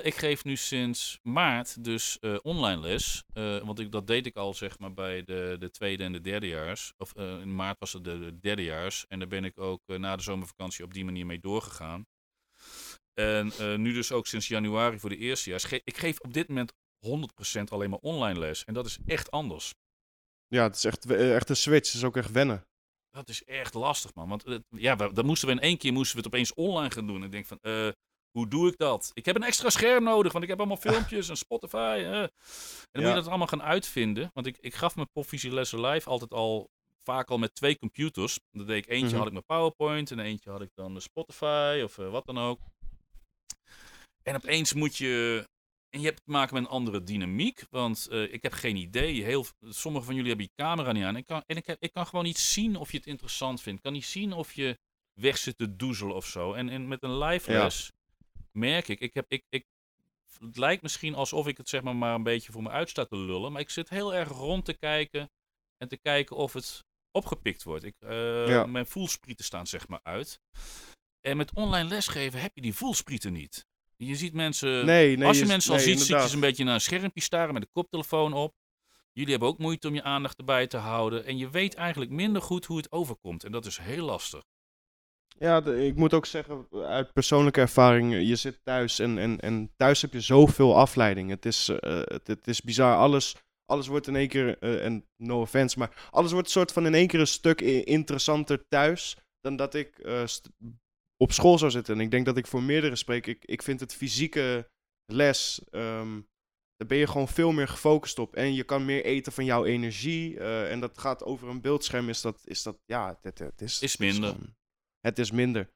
Ik 0.04 0.14
geef 0.14 0.44
nu 0.44 0.56
sinds 0.56 1.18
maart 1.22 1.84
dus 1.84 2.18
online 2.42 2.80
les. 2.80 3.25
Want 3.64 3.78
ik, 3.78 3.92
dat 3.92 4.06
deed 4.06 4.26
ik 4.26 4.37
al 4.37 4.54
zeg 4.54 4.78
maar 4.78 4.94
bij 4.94 5.25
de, 5.25 5.56
de 5.58 5.70
tweede 5.70 6.04
en 6.04 6.12
de 6.12 6.20
derdejaars. 6.20 6.92
Of 6.96 7.14
in 7.14 7.54
maart 7.54 7.78
was 7.78 7.92
het 7.92 8.04
de, 8.04 8.18
de 8.18 8.38
derdejaars. 8.40 9.06
En 9.06 9.18
daar 9.18 9.28
ben 9.28 9.44
ik 9.44 9.60
ook 9.60 9.82
na 9.87 10.16
de 10.16 10.22
zomervakantie 10.22 10.84
op 10.84 10.94
die 10.94 11.04
manier 11.04 11.26
mee 11.26 11.40
doorgegaan. 11.40 12.06
En 13.18 13.52
eh, 13.58 13.75
nu 13.75 13.92
dus 13.92 14.12
ook 14.12 14.26
sinds 14.26 14.48
januari 14.48 14.98
voor 14.98 15.08
de 15.10 15.16
eerstejaars. 15.16 15.64
Ge 15.64 15.80
ik 15.84 15.96
geef 15.96 16.18
op 16.20 16.32
dit 16.32 16.48
moment 16.48 16.72
100% 17.06 17.62
alleen 17.68 17.90
maar 17.90 17.98
online 17.98 18.38
les. 18.38 18.64
En 18.64 18.75
dat 18.75 18.87
is 18.87 18.98
echt 19.06 19.30
anders. 19.30 19.75
Ja, 20.46 20.62
het 20.62 20.76
is 20.76 20.84
echt, 20.84 21.10
eh, 21.10 21.34
echt 21.34 21.48
een 21.48 21.56
switch. 21.56 21.87
Het 21.87 21.96
is 21.96 22.04
ook 22.04 22.16
echt 22.16 22.30
wennen. 22.30 22.66
Dat 23.10 23.28
is 23.28 23.44
echt 23.44 23.75
lastig, 23.75 24.14
man. 24.14 24.28
Want 24.28 24.44
ja, 24.68 24.96
we, 24.96 25.12
dat 25.12 25.25
moesten 25.25 25.48
we 25.48 25.54
in 25.54 25.60
één 25.60 25.78
keer 25.78 25.92
moesten 25.92 26.16
we 26.16 26.22
het 26.22 26.34
opeens 26.34 26.54
online 26.54 26.90
gaan 26.90 27.06
doen. 27.06 27.16
En 27.16 27.22
ik 27.22 27.30
denk 27.32 27.46
van, 27.46 27.58
eh, 27.60 27.88
hoe 28.30 28.48
doe 28.48 28.68
ik 28.68 28.76
dat? 28.76 29.10
Ik 29.14 29.25
heb 29.25 29.37
een 29.37 29.42
extra 29.42 29.70
scherm 29.70 30.04
nodig, 30.04 30.32
want 30.32 30.44
ik 30.44 30.50
heb 30.50 30.58
allemaal 30.58 30.76
filmpjes 30.90 31.28
en 31.28 31.37
Spotify. 31.37 32.00
En 32.04 32.30
dan 32.90 33.02
moet 33.02 33.08
je 33.10 33.14
dat 33.14 33.26
allemaal 33.28 33.46
gaan 33.46 33.62
uitvinden. 33.62 34.30
Want 34.32 34.46
ik, 34.46 34.56
ik 34.60 34.75
gaf 34.75 34.94
mijn 34.96 35.08
popvisielessen 35.12 35.80
live 35.80 36.08
altijd 36.08 36.30
al 36.32 36.70
vaak 37.02 37.30
al 37.30 37.38
met 37.38 37.54
twee 37.54 37.78
computers. 37.78 38.38
Dan 38.50 38.66
deed 38.66 38.84
ik 38.84 38.90
eentje 38.90 39.06
Mhm. 39.06 39.16
had 39.16 39.26
ik 39.26 39.32
mijn 39.32 39.44
PowerPoint 39.44 40.10
en 40.10 40.18
eentje 40.18 40.50
had 40.50 40.60
ik 40.62 40.70
dan 40.75 41.00
Spotify 41.00 41.80
of 41.84 41.96
wat 41.96 42.26
dan 42.26 42.38
ook. 42.38 42.60
En 44.28 44.35
opeens 44.35 44.73
moet 44.73 44.97
je. 44.97 45.44
En 45.90 46.00
je 46.00 46.06
hebt 46.06 46.25
te 46.25 46.30
maken 46.30 46.54
met 46.54 46.62
een 46.62 46.68
andere 46.70 47.02
dynamiek. 47.02 47.64
Want 47.70 48.06
eh, 48.06 48.32
ik 48.32 48.42
heb 48.42 48.52
geen 48.52 48.76
idee. 48.76 49.23
Heel, 49.25 49.47
sommige 49.61 50.04
van 50.04 50.14
jullie 50.14 50.28
hebben 50.28 50.47
je 50.54 50.62
camera 50.62 50.92
niet 50.92 51.04
aan. 51.04 51.16
Ik 51.16 51.26
kan, 51.26 51.42
en 51.47 51.56
ik, 51.56 51.66
heb, 51.66 51.76
ik 51.82 51.92
kan 51.92 52.06
gewoon 52.06 52.25
niet 52.25 52.38
zien 52.38 52.76
of 52.76 52.90
je 52.90 52.97
het 52.97 53.06
interessant 53.06 53.61
vindt. 53.62 53.78
Ik 53.78 53.85
kan 53.85 53.92
niet 53.92 54.04
zien 54.04 54.32
of 54.32 54.52
je 54.52 54.78
weg 55.20 55.38
zit 55.38 55.56
te 55.58 55.76
doezelen 55.76 56.14
of 56.14 56.26
zo. 56.26 56.52
En, 56.52 56.68
en 56.68 56.88
met 56.88 57.02
een 57.02 57.18
live 57.18 57.52
Ja. 57.52 57.62
les 57.62 57.92
merk 58.52 58.88
ik, 58.88 59.00
ik, 59.00 59.14
heb, 59.14 59.25
ik, 59.28 59.44
ik. 59.49 59.66
Het 60.38 60.56
lijkt 60.56 60.82
misschien 60.82 61.14
alsof 61.14 61.47
ik 61.47 61.56
het 61.56 61.68
zeg 61.68 61.82
maar, 61.82 61.97
maar 61.97 62.14
een 62.14 62.23
beetje 62.23 62.52
voor 62.52 62.62
me 62.62 62.68
uit 62.70 62.88
sta 62.90 63.04
te 63.04 63.16
lullen. 63.16 63.52
Maar 63.52 63.61
ik 63.61 63.70
zit 63.70 63.88
heel 63.88 64.14
erg 64.14 64.28
rond 64.28 64.64
te 64.64 64.75
kijken. 64.75 65.30
En 65.76 65.88
te 65.88 65.97
kijken 65.97 66.37
of 66.37 66.52
het 66.52 66.85
opgepikt 67.11 67.62
wordt. 67.62 67.85
Ik, 67.85 67.94
eh, 67.99 68.49
Ja. 68.49 68.66
Mijn 68.66 68.87
voelsprieten 68.87 69.44
staan 69.44 69.66
zeg 69.66 69.88
maar 69.88 70.00
uit. 70.02 70.40
En 71.20 71.37
met 71.37 71.54
online 71.54 71.88
lesgeven 71.88 72.40
heb 72.40 72.50
je 72.54 72.61
die 72.61 72.75
voelsprieten 72.75 73.32
niet. 73.32 73.66
Je 74.06 74.14
ziet 74.16 74.32
mensen 74.32 74.84
Nee, 74.86 75.16
nee. 75.16 75.26
als 75.28 75.38
je 75.38 75.46
mensen 75.46 75.70
al 75.70 75.76
nee, 75.76 75.86
ziet, 75.86 75.98
zit 76.00 76.22
je 76.22 76.28
ze 76.28 76.34
een 76.34 76.40
beetje 76.40 76.64
naar 76.64 76.74
een 76.74 76.80
schermpje 76.80 77.20
staren 77.22 77.52
met 77.54 77.62
de 77.62 77.68
koptelefoon 77.72 78.32
op. 78.32 78.54
Jullie 79.12 79.30
hebben 79.30 79.48
ook 79.48 79.58
moeite 79.58 79.88
om 79.88 79.94
je 79.94 80.02
aandacht 80.02 80.38
erbij 80.38 80.66
te 80.66 80.76
houden. 80.76 81.24
En 81.24 81.38
je 81.38 81.50
weet 81.50 81.74
eigenlijk 81.74 82.10
minder 82.10 82.42
goed 82.42 82.64
hoe 82.64 82.76
het 82.76 82.92
overkomt. 82.92 83.44
En 83.44 83.52
dat 83.52 83.66
is 83.66 83.78
heel 83.78 84.04
lastig. 84.04 84.42
Ja, 85.38 85.60
de- 85.60 85.86
ik 85.86 85.96
moet 85.96 86.14
ook 86.14 86.26
zeggen, 86.26 86.66
uit 86.72 87.12
persoonlijke 87.12 87.60
ervaring, 87.60 88.12
je 88.28 88.36
zit 88.36 88.60
thuis 88.64 88.98
en, 88.98 89.18
en, 89.18 89.40
en 89.40 89.72
thuis 89.76 90.02
heb 90.02 90.12
je 90.12 90.20
zoveel 90.20 90.76
afleiding. 90.76 91.30
Het 91.30 91.46
is, 91.46 91.68
eh, 91.68 92.00
het, 92.04 92.26
het 92.26 92.48
is 92.48 92.60
bizar. 92.62 92.96
Alles, 92.96 93.36
alles 93.64 93.86
wordt 93.86 94.06
in 94.06 94.16
één 94.16 94.28
keer, 94.28 94.58
eh, 94.58 94.84
en 94.84 95.08
no 95.16 95.40
offense, 95.40 95.78
maar 95.78 96.08
alles 96.10 96.32
wordt 96.32 96.50
soort 96.50 96.72
van 96.72 96.86
in 96.86 96.94
één 96.94 97.06
keer 97.06 97.20
een 97.20 97.26
stuk 97.26 97.60
interessanter 97.84 98.68
thuis 98.68 99.16
dan 99.40 99.56
dat 99.56 99.74
ik 99.74 99.98
eh, 99.98 100.22
op 101.22 101.32
school 101.32 101.58
zou 101.58 101.70
zitten. 101.70 101.94
En 101.94 102.00
ik 102.00 102.10
denk 102.10 102.26
dat 102.26 102.37
ik 102.37 102.46
voor 102.46 102.62
meerdere 102.62 102.96
spreek. 102.96 103.26
Ik, 103.26 103.44
ik 103.44 103.62
vind 103.62 103.80
het 103.80 103.94
fysieke 103.94 104.70
les, 105.12 105.60
ehm, 105.70 106.20
daar 106.76 106.88
ben 106.88 106.98
je 106.98 107.06
gewoon 107.06 107.28
veel 107.28 107.52
meer 107.52 107.68
gefocust 107.68 108.18
op. 108.18 108.34
En 108.34 108.54
je 108.54 108.64
kan 108.64 108.84
meer 108.84 109.04
eten 109.04 109.32
van 109.32 109.44
jouw 109.44 109.64
energie. 109.64 110.38
eh, 110.38 110.70
en 110.72 110.80
dat 110.80 110.98
gaat 110.98 111.25
over 111.25 111.48
een 111.48 111.60
beeldscherm, 111.60 112.08
is 112.08 112.20
dat, 112.20 112.40
is 112.44 112.62
dat 112.62 112.78
ja, 112.84 113.18
het, 113.22 113.38
het, 113.38 113.60
is... 113.60 113.80
Is 113.82 113.90
het 113.92 114.00
minder. 114.00 114.34
het 115.00 115.18
is 115.18 115.30
minder. 115.30 115.70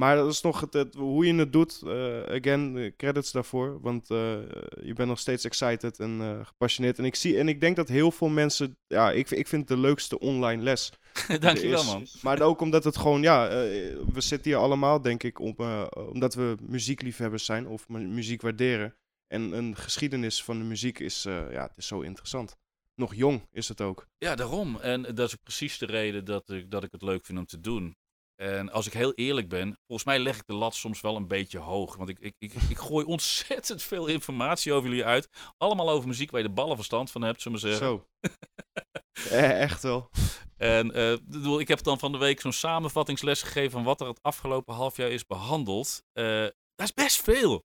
Maar 0.00 0.16
dat 0.16 0.32
is 0.32 0.40
nog 0.40 0.60
het, 0.60 0.72
het- 0.72 0.94
hoe 0.94 1.26
je 1.26 1.34
het 1.34 1.52
doet. 1.52 1.82
eh, 1.82 2.22
again, 2.22 2.94
credits 2.96 3.32
daarvoor. 3.32 3.80
Want 3.80 4.10
eh, 4.10 4.16
je 4.82 4.92
bent 4.94 5.08
nog 5.08 5.18
steeds 5.18 5.44
excited 5.44 5.98
en 6.00 6.46
gepassioneerd. 6.46 6.98
En 6.98 7.04
ik, 7.04 7.14
zie, 7.14 7.38
en 7.38 7.48
ik 7.48 7.60
denk 7.60 7.76
dat 7.76 7.88
heel 7.88 8.10
veel 8.10 8.28
mensen... 8.28 8.78
Ja, 8.86 9.10
ik, 9.12 9.30
ik 9.30 9.48
vind 9.48 9.68
het 9.68 9.76
de 9.78 9.82
leukste 9.86 10.18
online 10.18 10.62
les. 10.62 10.92
Dankjewel, 11.40 11.84
man. 11.84 12.06
Maar 12.22 12.40
ook 12.40 12.60
omdat 12.60 12.84
het 12.84 12.96
gewoon, 12.96 13.22
ja, 13.22 13.48
eh, 13.48 13.54
we 14.12 14.20
zitten 14.20 14.50
hier 14.50 14.60
allemaal, 14.60 15.00
denk 15.00 15.22
ik, 15.22 15.38
om, 15.38 15.54
eh, 15.56 15.86
omdat 15.94 16.34
we 16.34 16.56
muziekliefhebbers 16.60 17.44
zijn 17.44 17.66
of 17.66 17.88
mu- 17.88 17.98
muziek 18.08 18.42
waarderen. 18.42 18.96
En 19.26 19.52
een 19.52 19.76
geschiedenis 19.76 20.44
van 20.44 20.58
de 20.58 20.64
muziek 20.64 20.98
is, 20.98 21.24
eh, 21.24 21.52
ja, 21.52 21.62
het 21.62 21.76
is 21.76 21.86
zo 21.86 22.00
interessant. 22.00 22.56
Nog 22.94 23.14
jong 23.14 23.46
is 23.50 23.68
het 23.68 23.80
ook. 23.80 24.06
Ja, 24.18 24.34
daarom. 24.34 24.76
En 24.80 25.02
dat 25.02 25.28
is 25.28 25.34
precies 25.34 25.78
de 25.78 25.86
reden 25.86 26.24
dat 26.24 26.50
ik, 26.50 26.70
dat 26.70 26.84
ik 26.84 26.92
het 26.92 27.02
leuk 27.02 27.26
vind 27.26 27.38
om 27.38 27.46
te 27.46 27.60
doen. 27.60 27.96
En 28.42 28.72
als 28.72 28.86
ik 28.86 28.92
heel 28.92 29.12
eerlijk 29.14 29.48
ben, 29.48 29.76
volgens 29.86 30.04
mij 30.08 30.18
leg 30.18 30.36
ik 30.36 30.46
de 30.46 30.54
lat 30.54 30.74
soms 30.74 31.00
wel 31.00 31.16
een 31.16 31.28
beetje 31.28 31.58
hoog. 31.58 31.96
Want 31.96 32.08
ik, 32.08 32.18
ik, 32.18 32.34
ik, 32.38 32.52
ik 32.68 32.78
gooi 32.78 33.04
ontzettend 33.16 33.82
veel 33.82 34.06
informatie 34.06 34.72
over 34.72 34.88
jullie 34.88 35.04
uit. 35.04 35.28
Allemaal 35.56 35.90
over 35.90 36.08
muziek 36.08 36.30
waar 36.30 36.40
je 36.40 36.46
de 36.46 36.52
ballen 36.54 36.76
verstand 36.76 37.10
van 37.10 37.22
hebt, 37.22 37.42
zullen 37.42 37.60
we 37.60 37.68
zeggen. 37.68 37.86
Zo. 37.86 38.06
Eh, 39.30 39.60
echt 39.60 39.82
wel. 39.82 40.10
En 40.56 40.92
eh, 40.92 41.12
ik 41.12 41.28
bedoel, 41.28 41.60
ik 41.60 41.68
heb 41.68 41.82
dan 41.82 41.98
van 41.98 42.12
de 42.12 42.18
week 42.18 42.40
zo'n 42.40 42.52
samenvattingsles 42.52 43.42
gegeven 43.42 43.70
van 43.70 43.84
wat 43.84 44.00
er 44.00 44.06
het 44.06 44.22
afgelopen 44.22 44.74
half 44.74 44.96
jaar 44.96 45.10
is 45.10 45.26
behandeld. 45.26 46.02
Eh, 46.12 46.42
dat 46.74 46.88
is 46.88 46.94
best 46.94 47.22
veel. 47.22 47.64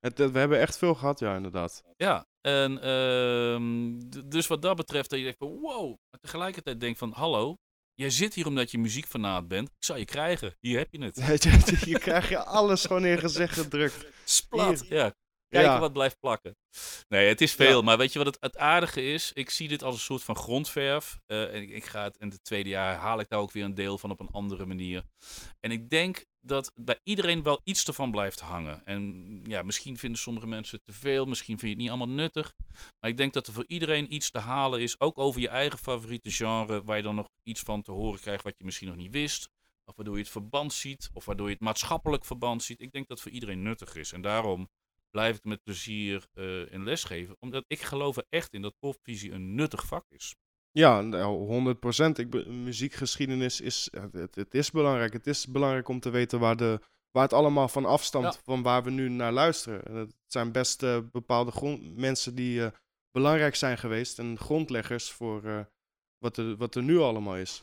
Het, 0.00 0.18
we 0.18 0.38
hebben 0.38 0.60
echt 0.60 0.78
veel 0.78 0.94
gehad, 0.94 1.18
ja, 1.18 1.36
inderdaad. 1.36 1.82
Ja, 1.96 2.26
en 2.40 2.82
ehm, 2.82 4.00
dus 4.28 4.46
wat 4.46 4.62
dat 4.62 4.76
betreft, 4.76 5.10
dat 5.10 5.18
je 5.18 5.24
denkt 5.24 5.38
van 5.38 5.60
wow. 5.60 5.86
Maar 5.88 6.20
tegelijkertijd 6.20 6.80
denk 6.80 6.96
van 6.96 7.12
hallo, 7.12 7.56
jij 7.94 8.10
zit 8.10 8.34
hier 8.34 8.46
omdat 8.46 8.70
je 8.70 8.78
muziekfanaat 8.78 9.48
bent. 9.48 9.68
Ik 9.68 9.84
zal 9.84 9.96
je 9.96 10.04
krijgen. 10.04 10.56
Hier 10.60 10.78
heb 10.78 10.92
je 10.92 11.04
het. 11.04 11.16
je 11.92 11.98
krijgt 11.98 12.28
je 12.28 12.44
alles 12.44 12.84
gewoon 12.84 13.04
in 13.04 13.18
gezicht 13.18 13.58
gedrukt. 13.58 14.06
Splat. 14.24 14.86
Ja, 14.88 15.14
kijken 15.54 15.72
Ja. 15.72 15.80
wat 15.80 15.92
blijft 15.92 16.18
plakken. 16.20 16.56
Nee, 17.08 17.28
het 17.28 17.40
is 17.40 17.52
veel. 17.54 17.78
Ja. 17.78 17.84
Maar 17.84 17.98
weet 17.98 18.12
je 18.12 18.18
wat 18.18 18.26
het, 18.26 18.36
het 18.40 18.56
aardige 18.56 19.02
is? 19.12 19.32
Ik 19.32 19.50
zie 19.50 19.68
dit 19.68 19.82
als 19.82 19.94
een 19.94 20.00
soort 20.00 20.22
van 20.22 20.36
grondverf. 20.36 21.18
Eh, 21.26 21.54
en 21.54 21.62
ik, 21.62 21.70
ik 21.70 21.84
ga 21.84 22.02
het 22.02 22.16
in 22.16 22.28
het 22.28 22.44
tweede 22.44 22.68
jaar 22.68 22.96
haal 22.96 23.20
ik 23.20 23.28
daar 23.28 23.38
ook 23.40 23.52
weer 23.52 23.64
een 23.64 23.74
deel 23.74 23.98
van 23.98 24.10
op 24.10 24.20
een 24.20 24.30
andere 24.30 24.66
manier. 24.66 25.02
En 25.60 25.70
ik 25.70 25.90
denk 25.90 26.24
dat 26.40 26.72
bij 26.74 27.00
iedereen 27.02 27.42
wel 27.42 27.60
iets 27.64 27.84
ervan 27.86 28.10
blijft 28.10 28.40
hangen. 28.40 28.82
En 28.84 29.40
ja, 29.44 29.62
misschien 29.62 29.98
vinden 29.98 30.18
sommige 30.18 30.46
mensen 30.46 30.76
het 30.76 30.94
te 30.94 31.00
veel. 31.00 31.24
Misschien 31.26 31.58
vind 31.58 31.70
je 31.70 31.76
het 31.76 31.78
niet 31.78 31.88
allemaal 31.88 32.14
nuttig. 32.14 32.52
Maar 33.00 33.10
ik 33.10 33.16
denk 33.16 33.32
dat 33.32 33.46
er 33.46 33.52
voor 33.52 33.64
iedereen 33.66 34.14
iets 34.14 34.30
te 34.30 34.38
halen 34.38 34.80
is. 34.80 35.00
Ook 35.00 35.18
over 35.18 35.40
je 35.40 35.48
eigen 35.48 35.78
favoriete 35.78 36.30
genre. 36.30 36.82
Waar 36.84 36.96
je 36.96 37.02
dan 37.02 37.14
nog 37.14 37.28
iets 37.42 37.60
van 37.60 37.82
te 37.82 37.92
horen 37.92 38.20
krijgt 38.20 38.44
wat 38.44 38.54
je 38.58 38.64
misschien 38.64 38.88
nog 38.88 38.96
niet 38.96 39.12
wist. 39.12 39.48
Of 39.84 39.96
waardoor 39.96 40.14
je 40.14 40.22
het 40.22 40.30
verband 40.30 40.72
ziet. 40.72 41.10
Of 41.12 41.24
waardoor 41.24 41.46
je 41.46 41.52
het 41.52 41.62
maatschappelijk 41.62 42.24
verband 42.24 42.62
ziet. 42.62 42.80
Ik 42.80 42.92
denk 42.92 43.08
dat 43.08 43.16
het 43.16 43.26
voor 43.26 43.34
iedereen 43.36 43.62
nuttig 43.62 43.94
is. 43.94 44.12
En 44.12 44.22
daarom 44.22 44.68
blijf 45.14 45.36
ik 45.36 45.44
met 45.44 45.62
plezier 45.62 46.26
eh 46.32 46.72
in 46.72 46.84
lesgeven. 46.84 47.36
Omdat 47.40 47.64
ik 47.66 47.80
geloof 47.80 48.16
er 48.16 48.24
echt 48.28 48.52
in 48.52 48.62
dat 48.62 48.74
popvisie 48.78 49.32
een 49.32 49.54
nuttig 49.54 49.86
vak 49.86 50.04
is. 50.08 50.34
Ja, 50.70 51.00
nou, 51.00 51.46
100%. 51.46 52.18
Ik 52.18 52.30
be- 52.30 52.48
muziekgeschiedenis 52.50 53.60
is, 53.60 53.88
het, 54.12 54.54
is 54.54 54.70
belangrijk. 54.70 55.12
Het 55.12 55.26
is 55.26 55.46
belangrijk 55.46 55.88
om 55.88 56.00
te 56.00 56.10
weten 56.10 56.38
waar, 56.40 56.56
de, 56.56 56.80
waar 57.10 57.22
het 57.22 57.32
allemaal 57.32 57.68
van 57.68 57.84
afstamt, 57.84 58.34
Ja. 58.34 58.40
van 58.44 58.62
waar 58.62 58.82
we 58.82 58.90
nu 58.90 59.08
naar 59.08 59.32
luisteren. 59.32 59.84
En 59.84 59.94
Het 59.94 60.14
zijn 60.26 60.52
best 60.52 60.82
eh, 60.82 60.98
bepaalde 61.12 61.50
grond, 61.50 61.96
mensen 61.96 62.34
die 62.34 62.64
eh, 62.64 62.70
belangrijk 63.10 63.54
zijn 63.54 63.78
geweest 63.78 64.18
en 64.18 64.38
grondleggers 64.38 65.10
voor 65.10 65.68
wat, 66.24 66.36
er, 66.36 66.56
wat 66.56 66.74
er 66.74 66.82
nu 66.82 66.98
allemaal 66.98 67.36
is. 67.36 67.60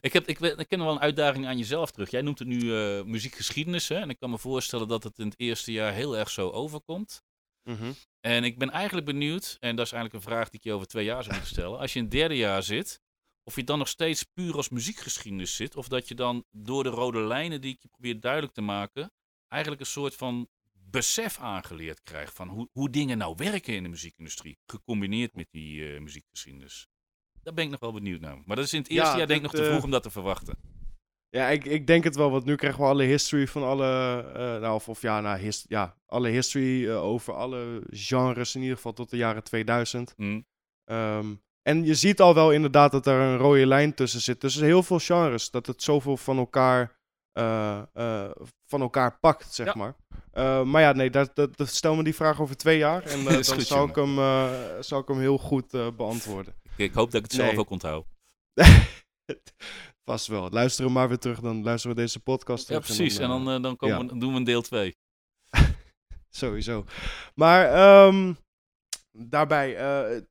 Ik, 0.00 0.12
heb, 0.12 0.26
ik, 0.26 0.40
ik 0.40 0.68
ken 0.68 0.78
wel 0.78 0.92
een 0.92 1.00
uitdaging 1.00 1.46
aan 1.46 1.58
jezelf 1.58 1.90
terug. 1.90 2.10
Jij 2.10 2.22
noemt 2.22 2.38
het 2.38 2.48
nu 2.48 2.76
eh, 2.76 3.04
muziekgeschiedenis. 3.04 3.88
Hè? 3.88 3.94
En 3.94 4.10
ik 4.10 4.18
kan 4.18 4.30
me 4.30 4.38
voorstellen 4.38 4.88
dat 4.88 5.02
het 5.02 5.18
in 5.18 5.26
het 5.26 5.38
eerste 5.38 5.72
jaar 5.72 5.92
heel 5.92 6.16
erg 6.16 6.30
zo 6.30 6.50
overkomt. 6.50 7.22
Mhm. 7.62 7.92
En 8.20 8.44
ik 8.44 8.58
ben 8.58 8.70
eigenlijk 8.70 9.06
benieuwd, 9.06 9.56
en 9.60 9.76
dat 9.76 9.86
is 9.86 9.92
eigenlijk 9.92 10.24
een 10.24 10.30
vraag 10.30 10.50
die 10.50 10.58
ik 10.58 10.64
je 10.64 10.72
over 10.72 10.86
twee 10.86 11.04
jaar 11.04 11.22
zou 11.22 11.34
moeten 11.34 11.52
stellen. 11.52 11.78
Als 11.78 11.92
je 11.92 11.98
in 11.98 12.04
het 12.04 12.14
derde 12.14 12.36
jaar 12.36 12.62
zit, 12.62 13.00
of 13.42 13.56
je 13.56 13.64
dan 13.64 13.78
nog 13.78 13.88
steeds 13.88 14.22
puur 14.22 14.56
als 14.56 14.68
muziekgeschiedenis 14.68 15.56
zit. 15.56 15.76
Of 15.76 15.88
dat 15.88 16.08
je 16.08 16.14
dan 16.14 16.44
door 16.50 16.82
de 16.82 16.88
rode 16.88 17.20
lijnen 17.20 17.60
die 17.60 17.74
ik 17.74 17.82
je 17.82 17.88
probeer 17.88 18.20
duidelijk 18.20 18.52
te 18.52 18.60
maken, 18.60 19.12
eigenlijk 19.48 19.82
een 19.82 19.88
soort 19.88 20.14
van 20.14 20.48
besef 20.72 21.38
aangeleerd 21.38 22.02
krijgt 22.02 22.34
van 22.34 22.48
hoe, 22.48 22.68
hoe 22.72 22.90
dingen 22.90 23.18
nou 23.18 23.34
werken 23.36 23.74
in 23.74 23.82
de 23.82 23.88
muziekindustrie. 23.88 24.58
Gecombineerd 24.66 25.34
met 25.34 25.48
die 25.50 25.94
eh, 25.94 26.00
muziekgeschiedenis. 26.00 26.88
Daar 27.44 27.54
ben 27.54 27.64
ik 27.64 27.70
nog 27.70 27.80
wel 27.80 27.92
benieuwd 27.92 28.20
naar. 28.20 28.36
Maar 28.44 28.56
dat 28.56 28.64
is 28.64 28.72
in 28.72 28.78
het 28.80 28.88
eerste 28.88 29.10
Ja, 29.12 29.16
jaar 29.18 29.26
denk 29.26 29.38
ik 29.38 29.44
nog 29.46 29.54
te 29.54 29.62
eh, 29.62 29.68
vroeg 29.70 29.84
om 29.84 29.90
dat 29.90 30.02
te 30.02 30.10
verwachten. 30.10 30.56
Ja, 31.28 31.48
ik, 31.48 31.64
ik 31.64 31.86
denk 31.86 32.04
het 32.04 32.16
wel, 32.16 32.30
want 32.30 32.44
nu 32.44 32.54
krijgen 32.54 32.80
we 32.80 32.86
alle 32.86 33.02
history 33.02 33.46
van 33.46 33.62
alle, 33.62 33.86
eh, 34.34 34.40
nou, 34.60 34.74
of, 34.74 34.88
of 34.88 35.02
ja, 35.02 35.20
nou, 35.20 35.38
his- 35.38 35.64
ja, 35.68 35.96
alle 36.06 36.28
history 36.28 36.88
eh, 36.88 37.02
over 37.02 37.34
alle 37.34 37.82
genres, 37.90 38.54
in 38.54 38.60
ieder 38.60 38.76
geval 38.76 38.92
tot 38.92 39.10
de 39.10 39.16
jaren 39.16 39.42
2000. 39.44 40.14
Hm. 40.16 40.40
Ehm, 40.84 41.34
en 41.62 41.84
je 41.84 41.94
ziet 41.94 42.20
al 42.20 42.34
wel 42.34 42.52
inderdaad 42.52 42.92
dat 42.92 43.06
er 43.06 43.20
een 43.20 43.36
rode 43.36 43.66
lijn 43.66 43.94
tussen 43.94 44.20
zit. 44.20 44.40
Tussen 44.40 44.64
heel 44.64 44.82
veel 44.82 44.98
genres. 44.98 45.50
Dat 45.50 45.66
het 45.66 45.82
zoveel 45.82 46.16
van 46.16 46.38
elkaar, 46.38 46.98
van 48.66 48.80
elkaar 48.80 49.18
pakt, 49.18 49.54
zeg 49.54 49.66
Ja. 49.66 49.74
maar. 49.76 49.94
Maar 50.66 50.82
ja, 50.82 50.92
nee, 50.92 51.10
dat, 51.10 51.30
dat, 51.34 51.56
dat- 51.56 51.68
stel 51.68 51.94
me 51.94 52.02
die 52.04 52.14
vraag 52.14 52.40
over 52.40 52.56
twee 52.56 52.78
jaar. 52.78 53.02
En 53.02 53.24
dan 53.24 53.32
goed, 53.44 53.62
zal, 53.66 53.88
ik 53.88 53.94
hem, 53.94 54.14
zal 54.82 55.00
ik 55.00 55.08
hem 55.08 55.18
heel 55.18 55.38
goed 55.38 55.96
beantwoorden. 55.96 56.54
Ik, 56.76 56.92
hoop 56.92 57.10
dat 57.10 57.24
ik 57.24 57.30
het 57.30 57.40
zelf 57.40 57.56
ook 57.56 57.70
onthoud. 57.70 58.06
Vast 60.04 60.26
wel. 60.26 60.50
Luisteren 60.50 60.90
we 60.90 60.96
maar 60.96 61.08
weer 61.08 61.18
terug. 61.18 61.40
Dan 61.40 61.62
luisteren 61.62 61.96
we 61.96 62.02
deze 62.02 62.20
podcast 62.20 62.68
Ja, 62.68 62.78
precies. 62.78 63.18
En 63.18 63.28
dan, 63.28 63.48
eh, 63.48 63.54
eh, 63.54 63.62
dan, 63.62 63.76
komen 63.76 63.96
ja. 63.96 64.02
we, 64.02 64.08
dan 64.08 64.18
doen 64.18 64.32
we 64.32 64.38
een 64.38 64.44
deel 64.44 64.62
2. 64.62 64.96
Sowieso. 66.30 66.84
Maar 67.34 67.72
ehm, 67.72 68.34
daarbij, 69.12 69.76
eh 69.76 70.22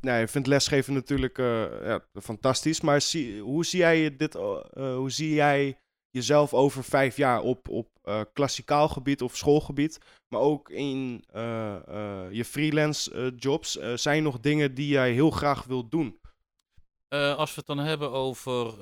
nou, 0.00 0.22
ik 0.22 0.28
vind 0.28 0.46
lesgeven 0.46 0.94
natuurlijk 0.94 1.36
ja, 1.36 2.04
fantastisch. 2.12 2.80
Maar 2.80 3.00
zie, 3.00 3.40
hoe 3.40 3.64
zie 3.64 3.78
jij 3.78 4.16
dit, 4.16 4.32
hoe 4.74 5.10
zie 5.10 5.34
jij 5.34 5.78
jezelf 6.16 6.54
over 6.54 6.84
vijf 6.84 7.16
jaar 7.16 7.40
op, 7.40 7.68
op 7.68 7.88
eh, 8.02 8.20
klassikaal 8.32 8.88
gebied 8.88 9.22
of 9.22 9.36
schoolgebied, 9.36 9.98
maar 10.28 10.40
ook 10.40 10.70
in 10.70 11.24
eh, 11.32 11.74
eh, 11.88 12.32
je 12.32 12.44
freelance 12.44 13.32
jobs? 13.36 13.72
Zijn 13.94 14.16
er 14.16 14.22
nog 14.22 14.40
dingen 14.40 14.74
die 14.74 14.88
jij 14.88 15.12
heel 15.12 15.30
graag 15.30 15.64
wilt 15.64 15.90
doen? 15.90 16.20
Als 17.08 17.50
we 17.50 17.56
het 17.56 17.66
dan 17.66 17.78
hebben 17.78 18.10
over 18.10 18.72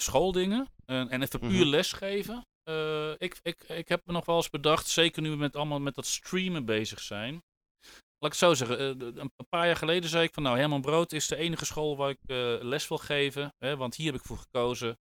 schooldingen 0.00 0.68
en, 0.84 1.08
en 1.08 1.22
even 1.22 1.40
puur 1.40 1.50
Mhm. 1.50 1.68
lesgeven. 1.68 2.46
ik, 3.18 3.38
ik, 3.42 3.64
ik 3.68 3.88
heb 3.88 4.02
me 4.04 4.12
nog 4.12 4.24
wel 4.24 4.36
eens 4.36 4.50
bedacht, 4.50 4.88
zeker 4.88 5.22
nu 5.22 5.30
we 5.30 5.36
met 5.36 5.56
allemaal 5.56 5.80
met 5.80 5.94
dat 5.94 6.06
streamen 6.06 6.64
bezig 6.64 7.00
zijn. 7.00 7.32
Laat 8.18 8.34
ik 8.34 8.38
het 8.40 8.48
zo 8.48 8.54
zeggen, 8.54 9.00
een 9.20 9.32
paar 9.48 9.66
jaar 9.66 9.76
geleden 9.76 10.10
zei 10.10 10.24
ik 10.24 10.34
van 10.34 10.42
nou 10.42 10.58
Herman 10.58 10.80
Brood 10.80 11.12
is 11.12 11.28
de 11.28 11.36
enige 11.36 11.64
school 11.64 11.96
waar 11.96 12.10
ik 12.10 12.20
les 12.62 12.88
wil 12.88 12.98
geven. 12.98 13.54
Hè, 13.58 13.76
want 13.76 13.94
hier 13.94 14.12
heb 14.12 14.20
ik 14.20 14.26
voor 14.26 14.38
gekozen. 14.38 14.98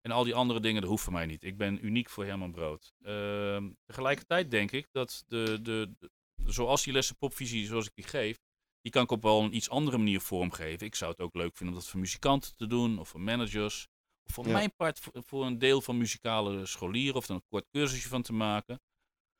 En 0.00 0.10
al 0.10 0.24
die 0.24 0.34
andere 0.34 0.60
dingen, 0.60 0.80
dat 0.80 0.90
hoeft 0.90 1.04
voor 1.04 1.12
mij 1.12 1.26
niet. 1.26 1.44
Ik 1.44 1.56
ben 1.56 1.84
uniek 1.86 2.10
voor 2.10 2.24
Herman 2.24 2.52
Brood. 2.52 2.92
Ehm, 3.02 3.70
tegelijkertijd 3.86 4.50
denk 4.50 4.70
ik 4.72 4.86
dat 4.92 5.24
de, 5.26 5.58
de, 5.62 5.94
de- 5.98 6.10
zoals 6.46 6.82
die 6.84 6.92
lessen 6.92 7.16
popvisie, 7.16 7.66
zoals 7.66 7.86
ik 7.86 7.94
die 7.94 8.04
geef, 8.04 8.38
die 8.80 8.92
kan 8.92 9.02
ik 9.02 9.10
op 9.10 9.22
wel 9.22 9.42
een 9.42 9.54
iets 9.56 9.68
andere 9.70 9.96
manier 9.98 10.20
vormgeven. 10.20 10.86
Ik 10.86 10.94
zou 10.94 11.10
het 11.10 11.20
ook 11.20 11.34
leuk 11.34 11.56
vinden 11.56 11.74
om 11.74 11.80
dat 11.80 11.90
voor 11.90 12.00
muzikanten 12.00 12.56
te 12.56 12.66
doen, 12.66 12.98
of 12.98 13.08
voor 13.08 13.20
managers. 13.20 13.86
Of 14.28 14.34
voor 14.34 14.46
Ja. 14.46 14.52
mijn 14.52 14.74
part 14.76 14.98
voor, 15.00 15.12
voor 15.26 15.46
een 15.46 15.58
deel 15.58 15.80
van 15.80 15.98
muzikale 15.98 16.66
scholieren, 16.66 17.14
of 17.16 17.28
er 17.28 17.34
een 17.34 17.44
kort 17.48 17.64
cursusje 17.70 18.08
van 18.08 18.22
te 18.22 18.32
maken. 18.32 18.80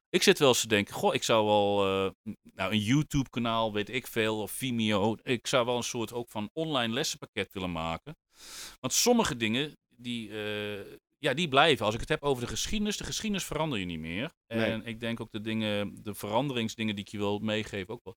Ik 0.08 0.22
zit 0.22 0.38
wel 0.38 0.48
eens 0.48 0.60
te 0.60 0.68
denken, 0.68 0.94
goh, 0.94 1.14
ik 1.14 1.22
zou 1.22 1.46
wel 1.46 1.84
eh, 1.84 2.32
nou, 2.54 2.72
een 2.72 2.78
YouTube-kanaal, 2.80 3.72
weet 3.72 3.88
ik 3.88 4.06
veel, 4.06 4.40
of 4.40 4.50
Vimeo. 4.50 5.16
Ik 5.22 5.46
zou 5.46 5.66
wel 5.66 5.76
een 5.76 5.82
soort 5.82 6.12
ook 6.12 6.28
van 6.30 6.50
online 6.52 6.92
lessenpakket 6.92 7.52
willen 7.52 7.72
maken. 7.72 8.16
Want 8.80 8.92
sommige 8.92 9.36
dingen, 9.36 9.76
die, 9.98 10.30
eh, 10.30 10.96
ja, 11.18 11.34
die 11.34 11.48
blijven. 11.48 11.84
Als 11.86 11.94
ik 11.94 12.00
het 12.00 12.08
heb 12.08 12.22
over 12.22 12.42
de 12.42 12.48
geschiedenis, 12.48 12.96
de 12.96 13.04
geschiedenis 13.04 13.44
verander 13.44 13.78
je 13.78 13.84
niet 13.84 13.98
meer. 13.98 14.32
Nee. 14.48 14.64
En 14.70 14.86
ik 14.86 15.00
denk 15.00 15.20
ook 15.20 15.30
de 15.32 15.40
dingen, 15.40 15.98
de 16.02 16.14
veranderingsdingen 16.14 16.94
die 16.94 17.04
ik 17.04 17.10
je 17.10 17.18
wil 17.18 17.38
meegeven 17.38 17.94
ook 17.94 18.04
wel. 18.04 18.16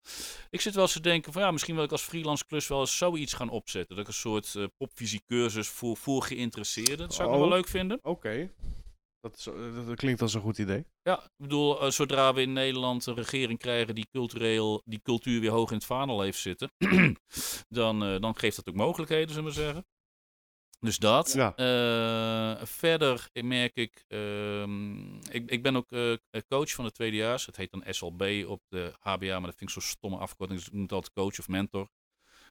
Ik 0.49 0.61
zit 0.61 0.73
wel 0.73 0.83
eens 0.83 0.93
te 0.93 1.01
denken 1.01 1.33
van 1.33 1.41
ja, 1.41 1.51
misschien 1.51 1.75
wil 1.75 1.83
ik 1.83 1.91
als 1.91 2.01
freelance 2.01 2.45
klus 2.45 2.67
wel 2.67 2.79
eens 2.79 2.97
zoiets 2.97 3.33
gaan 3.33 3.49
opzetten. 3.49 3.95
Dat 3.95 4.05
ik 4.05 4.11
een 4.11 4.17
soort 4.19 4.55
eh 4.55 4.63
popvisie 4.77 5.21
cursus 5.25 5.67
voor, 5.67 5.97
voor 5.97 6.23
geïnteresseerden. 6.23 6.97
Dat 6.97 7.13
zou 7.13 7.27
ik 7.29 7.33
nog 7.35 7.43
Oh. 7.43 7.49
wel 7.49 7.57
leuk 7.57 7.67
vinden. 7.67 7.99
Oké. 8.01 8.51
Dat, 9.21 9.37
is- 9.37 9.43
dat, 9.43 9.87
dat 9.87 9.95
klinkt 9.95 10.21
als 10.21 10.33
een 10.33 10.41
goed 10.41 10.57
idee. 10.57 10.85
Ja, 11.01 11.23
ik 11.23 11.29
bedoel, 11.37 11.81
eh, 11.81 11.89
zodra 11.89 12.33
we 12.33 12.41
in 12.41 12.53
Nederland 12.53 13.05
een 13.05 13.15
regering 13.15 13.59
krijgen 13.59 13.95
die 13.95 14.07
cultureel, 14.11 14.81
die 14.85 15.01
cultuur 15.03 15.39
weer 15.41 15.51
hoog 15.51 15.69
in 15.69 15.75
het 15.75 15.85
vaandel 15.85 16.21
heeft 16.21 16.39
zitten, 16.39 16.71
dan, 17.69 18.03
eh, 18.03 18.19
dan 18.19 18.37
geeft 18.37 18.55
dat 18.55 18.69
ook 18.69 18.75
mogelijkheden, 18.75 19.29
zullen 19.29 19.49
we 19.49 19.55
zeggen. 19.55 19.85
Dus 20.79 20.97
dat. 20.97 21.33
Ja. 21.33 21.55
Eh, 21.55 22.65
verder 22.65 23.29
merk 23.33 23.75
ik, 23.75 24.03
ehm, 24.07 25.17
ik, 25.17 25.51
ik 25.51 25.63
ben 25.63 25.75
ook 25.75 25.91
eh, 25.91 26.13
coach 26.47 26.71
van 26.71 26.85
de 26.85 26.91
tweedejaars. 26.91 27.45
Het 27.45 27.55
heet 27.55 27.71
dan 27.71 27.83
SLB 27.89 28.45
op 28.47 28.61
de 28.67 28.93
HBA, 28.99 29.39
maar 29.39 29.49
dat 29.49 29.57
vind 29.57 29.61
ik 29.61 29.69
zo'n 29.69 29.81
stomme 29.81 30.17
afkorting. 30.17 30.59
Dus 30.59 30.67
ik 30.67 30.73
noem 30.73 30.81
het 30.83 30.91
altijd 30.91 31.13
coach 31.13 31.39
of 31.39 31.47
mentor. 31.47 31.89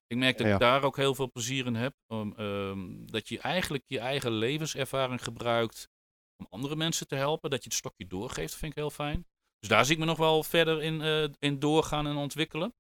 Ik 0.06 0.16
merk 0.16 0.38
dat 0.38 0.46
Ja. 0.46 0.52
ik 0.52 0.60
daar 0.60 0.82
ook 0.82 0.96
heel 0.96 1.14
veel 1.14 1.30
plezier 1.30 1.66
in 1.66 1.74
heb. 1.74 1.94
Ehm, 2.06 3.06
dat 3.06 3.28
je 3.28 3.38
eigenlijk 3.38 3.84
je 3.86 3.98
eigen 3.98 4.32
levenservaring 4.32 5.22
gebruikt 5.24 5.88
om 6.36 6.46
andere 6.50 6.76
mensen 6.76 7.06
te 7.06 7.14
helpen. 7.14 7.50
Dat 7.50 7.62
je 7.62 7.68
het 7.68 7.78
stokje 7.78 8.06
doorgeeft, 8.06 8.54
vind 8.54 8.72
ik 8.72 8.78
heel 8.78 8.90
fijn. 8.90 9.26
Dus 9.58 9.68
daar 9.68 9.84
zie 9.84 9.94
ik 9.94 10.00
me 10.00 10.06
nog 10.06 10.18
wel 10.18 10.42
verder 10.42 10.82
in, 10.82 11.00
eh, 11.00 11.24
in 11.38 11.58
doorgaan 11.58 12.06
en 12.06 12.16
ontwikkelen. 12.16 12.74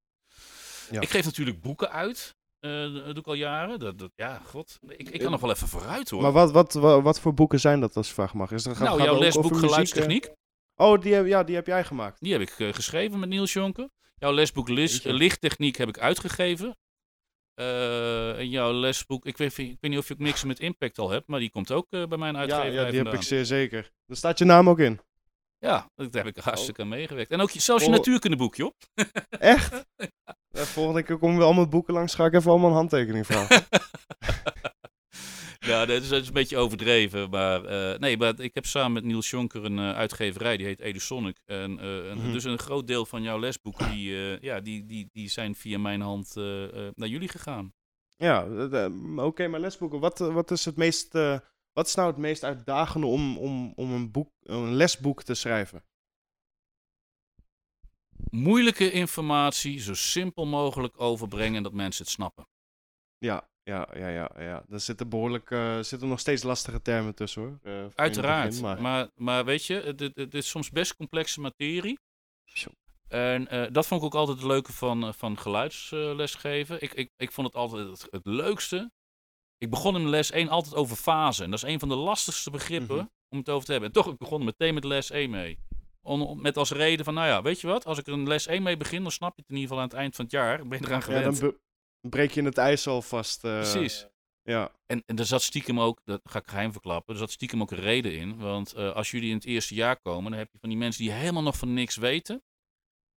Ja. 0.90 1.00
Ik 1.00 1.08
geef 1.08 1.24
natuurlijk 1.24 1.60
boeken 1.60 1.90
uit. 1.90 2.36
Eh, 2.60 2.70
dat 2.94 3.04
doe 3.04 3.14
ik 3.14 3.26
al 3.26 3.34
jaren. 3.34 3.78
Dat, 3.78 3.98
dat, 3.98 4.10
ja, 4.14 4.38
god. 4.46 4.78
Ik, 4.86 5.08
ik 5.10 5.20
kan 5.20 5.30
nog 5.30 5.40
wel 5.40 5.50
even 5.50 5.68
vooruit 5.68 6.10
hoor. 6.10 6.22
Maar 6.22 6.32
wat, 6.32 6.52
wat, 6.52 6.72
wat, 6.72 7.02
wat 7.02 7.20
voor 7.20 7.34
boeken 7.34 7.60
zijn 7.60 7.80
dat 7.80 7.96
als 7.96 8.08
je 8.08 8.14
vraag 8.14 8.34
mag? 8.34 8.50
Is 8.50 8.64
er, 8.66 8.82
nou, 8.82 9.02
jouw 9.02 9.18
lesboek 9.18 9.44
muziek, 9.50 9.62
eh? 9.62 9.68
geluidstechniek, 9.68 10.30
Oh, 10.76 11.00
die 11.00 11.14
heb, 11.14 11.26
ja, 11.26 11.44
die 11.44 11.54
heb 11.54 11.66
jij 11.66 11.84
gemaakt. 11.84 12.20
die 12.20 12.32
heb 12.32 12.40
ik 12.40 12.58
eh, 12.58 12.72
geschreven 12.72 13.18
met 13.18 13.28
Niels 13.28 13.52
Jonker. 13.52 13.88
Jouw 14.16 14.32
lesboek 14.32 14.68
lis- 14.68 15.02
lichttechniek 15.02 15.76
heb 15.76 15.88
ik 15.88 15.98
uitgegeven. 15.98 16.76
En 17.54 18.48
jouw 18.48 18.72
lesboek, 18.72 19.26
ik 19.26 19.36
weet, 19.36 19.58
ik 19.58 19.76
weet 19.80 19.90
niet 19.90 19.98
of 19.98 20.08
je 20.08 20.14
ook 20.14 20.20
niks 20.20 20.44
met 20.44 20.60
impact 20.60 20.98
al 20.98 21.10
hebt, 21.10 21.26
maar 21.28 21.40
die 21.40 21.50
komt 21.50 21.72
ook 21.72 21.86
bij 21.90 22.06
mijn 22.06 22.34
Ja, 22.34 22.40
uitgeverij 22.40 22.72
ja, 22.72 22.90
die 22.90 23.02
heb 23.02 23.12
ik 23.12 23.22
zeer 23.22 23.44
zeker. 23.44 23.90
Daar 24.06 24.16
staat 24.16 24.38
je 24.38 24.44
naam 24.44 24.68
ook 24.68 24.78
in. 24.78 25.00
Ja, 25.58 25.90
daar 25.94 26.08
heb 26.24 26.26
ik 26.26 26.36
hartstikke 26.36 26.82
aan 26.82 26.88
meegewerkt. 26.88 27.30
En 27.30 27.40
ook 27.40 27.50
zelfs 27.50 27.82
je 27.84 27.90
Oh. 27.90 27.96
natuurkundeboek, 27.96 28.54
joh. 28.56 28.72
Echt? 29.28 29.72
Ja, 30.24 30.36
volgende 30.52 31.02
keer 31.02 31.18
komen 31.18 31.38
we 31.38 31.44
allemaal 31.44 31.68
boeken 31.68 31.94
langs, 31.94 32.14
ga 32.14 32.24
ik 32.26 32.34
even 32.34 32.50
allemaal 32.50 32.68
een 32.70 32.76
handtekening 32.76 33.26
vragen. 33.26 33.66
Ja, 35.58 35.84
dat 35.86 36.02
is, 36.02 36.08
dat 36.08 36.20
is 36.20 36.26
een 36.26 36.32
beetje 36.32 36.56
overdreven. 36.56 37.30
Maar, 37.30 37.64
eh, 37.64 37.98
nee, 37.98 38.16
maar 38.16 38.40
ik 38.40 38.54
heb 38.54 38.66
samen 38.66 38.92
met 38.92 39.04
Niels 39.04 39.30
Jonker 39.30 39.64
een 39.64 39.78
eh, 39.78 39.92
uitgeverij, 39.96 40.56
die 40.56 40.66
heet 40.66 40.80
Edusonic. 40.80 41.36
En, 41.44 41.78
eh, 41.80 42.10
en 42.10 42.16
Mhm. 42.18 42.32
dus 42.32 42.44
een 42.44 42.58
groot 42.58 42.86
deel 42.86 43.06
van 43.06 43.22
jouw 43.22 43.38
lesboeken, 43.38 43.90
die, 43.90 44.14
eh, 44.16 44.40
ja, 44.40 44.60
die, 44.60 44.86
die, 44.86 45.08
die 45.12 45.28
zijn 45.28 45.54
via 45.54 45.78
mijn 45.78 46.00
hand 46.00 46.36
eh, 46.36 46.64
eh, 46.64 46.92
naar 46.94 47.08
jullie 47.08 47.28
gegaan. 47.28 47.72
Ja, 48.16 48.44
eh, 48.46 48.84
eh, 48.84 48.92
oké, 49.16 49.48
maar 49.48 49.60
lesboeken. 49.60 50.00
Wat, 50.00 50.20
eh, 50.20 50.34
wat 50.34 50.50
is 50.50 50.64
het 50.64 50.76
meest... 50.76 51.14
eh, 51.14 51.38
wat 51.72 51.86
is 51.86 51.94
nou 51.94 52.08
het 52.08 52.16
meest 52.18 52.44
uitdagende 52.44 53.06
om, 53.06 53.38
om, 53.38 53.72
om 53.76 53.92
een, 53.92 54.10
boek, 54.10 54.30
een 54.42 54.74
lesboek 54.74 55.22
te 55.22 55.34
schrijven? 55.34 55.82
Moeilijke 58.30 58.90
informatie 58.90 59.80
zo 59.80 59.94
simpel 59.94 60.46
mogelijk 60.46 61.00
overbrengen 61.00 61.56
en 61.56 61.62
dat 61.62 61.72
mensen 61.72 62.04
het 62.04 62.12
snappen. 62.12 62.46
Ja, 63.18 63.48
ja, 63.62 63.88
ja, 63.94 64.08
ja. 64.08 64.30
ja. 64.38 64.64
Er 64.70 64.80
zitten 64.80 65.08
behoorlijk... 65.08 65.50
eh 65.50 65.78
zitten 65.80 66.08
nog 66.08 66.20
steeds 66.20 66.42
lastige 66.42 66.82
termen 66.82 67.14
tussen, 67.14 67.42
hoor. 67.42 67.58
eh, 67.62 67.84
Uiteraard. 67.94 68.48
begin, 68.48 68.62
maar- 68.62 68.80
maar... 68.80 69.08
Maar, 69.14 69.44
weet 69.44 69.66
je, 69.66 69.94
het, 70.14 70.34
is 70.34 70.48
soms 70.48 70.70
best 70.70 70.96
complexe 70.96 71.40
materie. 71.40 71.98
Zo. 72.44 72.70
En 73.08 73.48
eh, 73.48 73.72
dat 73.72 73.86
vond 73.86 74.00
ik 74.00 74.06
ook 74.06 74.14
altijd 74.14 74.38
het 74.38 74.46
leuke 74.46 74.72
van, 74.72 75.14
van 75.14 75.38
geluidslesgeven. 75.38 76.82
ik, 76.82 76.92
ik, 76.94 77.10
ik 77.16 77.32
vond 77.32 77.46
het 77.46 77.56
altijd 77.56 77.88
het, 77.88 78.06
het 78.10 78.26
leukste. 78.26 78.90
Ik 79.58 79.70
begon 79.70 79.96
in 79.96 80.08
les 80.08 80.30
1 80.30 80.48
altijd 80.48 80.74
over 80.74 80.96
fase. 80.96 81.44
En 81.44 81.50
dat 81.50 81.62
is 81.62 81.68
een 81.72 81.78
van 81.78 81.88
de 81.88 81.94
lastigste 81.94 82.50
begrippen 82.50 82.96
Mhm. 82.96 83.06
om 83.28 83.38
het 83.38 83.48
over 83.48 83.64
te 83.66 83.70
hebben. 83.72 83.90
En 83.90 84.02
toch, 84.02 84.12
ik 84.12 84.18
begon 84.18 84.44
meteen 84.44 84.74
met 84.74 84.84
les 84.84 85.10
1 85.10 85.30
mee. 85.30 85.58
Met 86.16 86.56
als 86.56 86.70
reden 86.70 87.04
van, 87.04 87.14
nou 87.14 87.26
ja, 87.26 87.42
weet 87.42 87.60
je 87.60 87.66
wat? 87.66 87.84
Als 87.84 87.98
ik 87.98 88.06
er 88.06 88.12
een 88.12 88.28
les 88.28 88.46
1 88.46 88.62
mee 88.62 88.76
begin, 88.76 89.02
dan 89.02 89.10
snap 89.12 89.36
je 89.36 89.42
het 89.42 89.50
in 89.50 89.56
ieder 89.56 89.68
geval 89.68 89.82
aan 89.84 89.90
het 89.90 89.98
eind 89.98 90.14
van 90.14 90.24
het 90.24 90.34
jaar. 90.34 90.66
Ben 90.68 90.78
je 90.78 90.84
eraan 90.84 90.98
ja, 90.98 91.04
gewend. 91.04 91.40
dan 91.40 91.54
breek 92.10 92.30
je 92.30 92.42
het 92.42 92.58
ijs 92.58 92.86
alvast. 92.86 93.44
eh 93.44 93.52
Precies. 93.52 94.06
Ja. 94.42 94.72
En, 94.86 95.02
en 95.06 95.16
er 95.18 95.24
zat 95.26 95.42
stiekem 95.42 95.80
ook, 95.80 96.00
dat 96.04 96.20
ga 96.24 96.38
ik 96.38 96.46
geheim 96.48 96.72
verklappen, 96.72 97.12
er 97.14 97.20
zat 97.20 97.30
stiekem 97.30 97.62
ook 97.62 97.70
een 97.70 97.78
reden 97.78 98.14
in. 98.16 98.38
Want 98.38 98.72
eh, 98.72 98.94
als 98.94 99.10
jullie 99.10 99.28
in 99.28 99.34
het 99.34 99.44
eerste 99.44 99.74
jaar 99.74 100.00
komen, 100.00 100.30
dan 100.30 100.38
heb 100.40 100.52
je 100.52 100.58
van 100.58 100.68
die 100.68 100.78
mensen 100.78 101.02
die 101.02 101.12
helemaal 101.12 101.42
nog 101.42 101.56
van 101.56 101.74
niks 101.74 101.96
weten. 101.96 102.42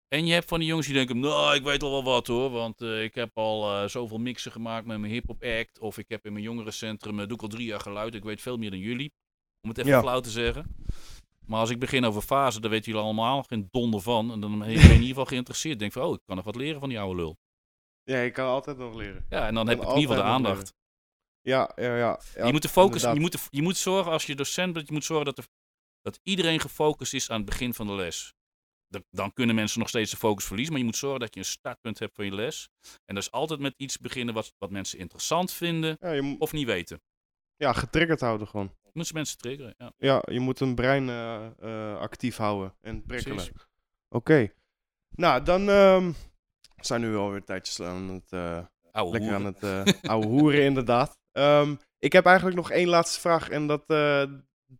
En 0.08 0.26
je 0.26 0.32
hebt 0.32 0.48
van 0.48 0.58
die 0.58 0.68
jongens 0.68 0.86
die 0.86 0.96
denken, 0.96 1.18
nou, 1.20 1.54
ik 1.54 1.62
weet 1.62 1.82
al 1.82 1.90
wel 1.90 2.04
wat 2.04 2.26
hoor. 2.26 2.50
Want 2.50 2.80
eh, 2.80 3.02
ik 3.02 3.14
heb 3.14 3.30
al 3.38 3.88
zoveel 3.88 4.18
mixen 4.18 4.52
gemaakt 4.52 4.86
met 4.86 4.98
mijn 4.98 5.12
hip-hop 5.12 5.42
act. 5.42 5.78
Of 5.78 5.98
ik 5.98 6.08
heb 6.08 6.24
in 6.26 6.32
mijn 6.32 6.44
jongerencentrum, 6.44 7.16
doe 7.16 7.26
ik 7.36 7.42
al 7.42 7.48
drie 7.48 7.66
jaar 7.66 7.80
geluid. 7.80 8.14
Ik 8.14 8.24
weet 8.24 8.40
veel 8.40 8.56
meer 8.56 8.70
dan 8.70 8.78
jullie. 8.78 9.12
Om 9.62 9.68
het 9.68 9.78
even 9.78 9.90
Ja. 9.90 10.00
flauw 10.00 10.20
te 10.20 10.30
zeggen. 10.30 10.76
Maar 11.46 11.60
als 11.60 11.70
ik 11.70 11.78
begin 11.78 12.04
over 12.04 12.22
fase, 12.22 12.60
dan 12.60 12.70
weten 12.70 12.84
jullie 12.92 13.06
allemaal 13.06 13.42
geen 13.42 13.68
donder 13.70 14.00
van. 14.00 14.32
En 14.32 14.40
dan 14.40 14.58
ben 14.58 14.70
je 14.70 14.78
in 14.78 14.90
ieder 14.92 15.06
geval 15.06 15.24
geïnteresseerd. 15.24 15.78
Denk 15.78 15.92
van, 15.92 16.02
oh, 16.02 16.14
ik 16.14 16.20
kan 16.26 16.36
nog 16.36 16.44
wat 16.44 16.56
leren 16.56 16.80
van 16.80 16.88
die 16.88 16.98
oude 17.00 17.16
lul. 17.20 17.38
ja, 18.02 18.18
je 18.20 18.30
kan 18.30 18.46
altijd 18.48 18.76
nog 18.78 18.94
leren. 18.94 19.26
Ja, 19.28 19.46
en 19.46 19.54
dan 19.54 19.68
heb 19.68 19.76
ik 19.82 19.82
in 19.88 19.88
ieder 19.98 20.08
geval 20.08 20.22
de 20.24 20.30
aandacht. 20.30 20.74
Ja, 21.40 21.72
ja, 21.76 21.96
ja. 21.96 22.20
ja 22.34 22.46
je 22.46 22.52
moet 22.52 22.62
de 22.62 22.68
focus, 22.68 23.02
je 23.02 23.20
moet, 23.20 23.32
de- 23.32 23.38
je 23.50 23.62
moet 23.62 23.76
zorgen 23.76 24.12
als 24.12 24.26
je 24.26 24.34
docent 24.34 24.72
bent, 24.72 24.86
je 24.86 24.92
moet 24.92 25.04
zorgen 25.04 25.24
dat, 25.26 25.36
de, 25.36 25.42
dat 26.00 26.20
iedereen 26.22 26.60
gefocust 26.60 27.14
is 27.14 27.30
aan 27.30 27.36
het 27.36 27.46
begin 27.46 27.74
van 27.74 27.86
de 27.86 27.92
les. 27.92 28.34
Dan, 28.88 29.04
dan 29.10 29.32
kunnen 29.32 29.54
mensen 29.54 29.78
nog 29.78 29.88
steeds 29.88 30.10
de 30.10 30.16
focus 30.16 30.44
verliezen, 30.44 30.72
maar 30.72 30.80
je 30.82 30.88
moet 30.88 30.96
zorgen 30.98 31.20
dat 31.20 31.34
je 31.34 31.40
een 31.40 31.46
startpunt 31.46 31.98
hebt 31.98 32.14
van 32.14 32.24
je 32.24 32.34
les. 32.34 32.68
En 33.04 33.14
dat 33.14 33.22
is 33.24 33.30
altijd 33.30 33.60
met 33.60 33.74
iets 33.76 33.98
beginnen 33.98 34.34
wat, 34.34 34.54
wat 34.58 34.70
mensen 34.70 34.98
interessant 34.98 35.52
vinden 35.52 35.96
Ja, 36.00 36.10
je, 36.12 36.22
mo- 36.22 36.36
of 36.38 36.52
niet 36.52 36.66
weten. 36.66 37.02
ja, 37.56 37.72
getriggerd 37.72 38.20
houden 38.20 38.48
gewoon. 38.48 38.76
Je 38.92 38.98
moet 38.98 39.06
ze 39.06 39.14
mensen 39.14 39.38
triggeren. 39.38 39.74
Ja. 39.78 39.92
Ja, 39.98 40.22
je 40.30 40.40
moet 40.40 40.60
een 40.60 40.74
brein 40.74 41.08
eh, 41.08 41.46
eh, 41.60 41.98
actief 41.98 42.36
houden 42.36 42.74
en 42.80 43.02
prikkelen. 43.02 43.44
Oké. 44.08 44.52
Nou, 45.10 45.42
dan 45.42 45.68
ehm, 45.68 46.12
zijn 46.80 47.00
we 47.00 47.06
nu 47.06 47.16
alweer 47.16 47.44
tijdjes 47.44 47.80
aan 47.80 48.08
het... 48.08 48.32
eh, 48.32 48.58
Oude 48.90 49.18
Lekker 49.18 49.34
aan 49.34 49.44
het 49.44 50.02
ouwe 50.02 50.26
hoeren, 50.26 50.62
inderdaad. 50.70 51.18
Ehm, 51.32 51.74
ik 51.98 52.12
heb 52.12 52.26
eigenlijk 52.26 52.56
nog 52.56 52.70
één 52.70 52.88
laatste 52.88 53.20
vraag. 53.20 53.48
En 53.48 53.66
dat, 53.66 53.82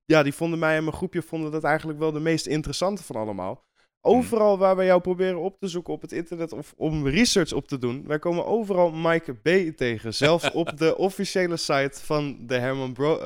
ja, 0.04 0.22
die 0.22 0.32
vonden 0.34 0.58
mij 0.58 0.76
en 0.76 0.84
mijn 0.84 0.96
groepje 0.96 1.22
vonden 1.22 1.50
dat 1.50 1.64
eigenlijk 1.64 1.98
wel 1.98 2.12
de 2.12 2.20
meest 2.20 2.46
interessante 2.46 3.02
van 3.02 3.16
allemaal. 3.16 3.64
Overal 4.00 4.58
waar 4.58 4.76
wij 4.76 4.86
jou 4.86 5.00
proberen 5.00 5.40
op 5.40 5.58
te 5.58 5.68
zoeken 5.68 5.92
op 5.92 6.02
het 6.02 6.12
internet 6.12 6.52
of 6.52 6.74
om 6.76 7.08
research 7.08 7.52
op 7.52 7.68
te 7.68 7.78
doen, 7.78 8.06
wij 8.06 8.18
komen 8.18 8.46
overal 8.46 8.90
Mike 8.92 9.32
B 9.32 9.76
tegen. 9.76 10.14
Zelfs 10.14 10.50
op 10.50 10.76
de 10.76 10.96
officiële 11.08 11.56
site 11.56 12.00
van 12.04 12.46
de 12.46 12.58
Herman, 12.58 12.92
Bro 12.92 13.18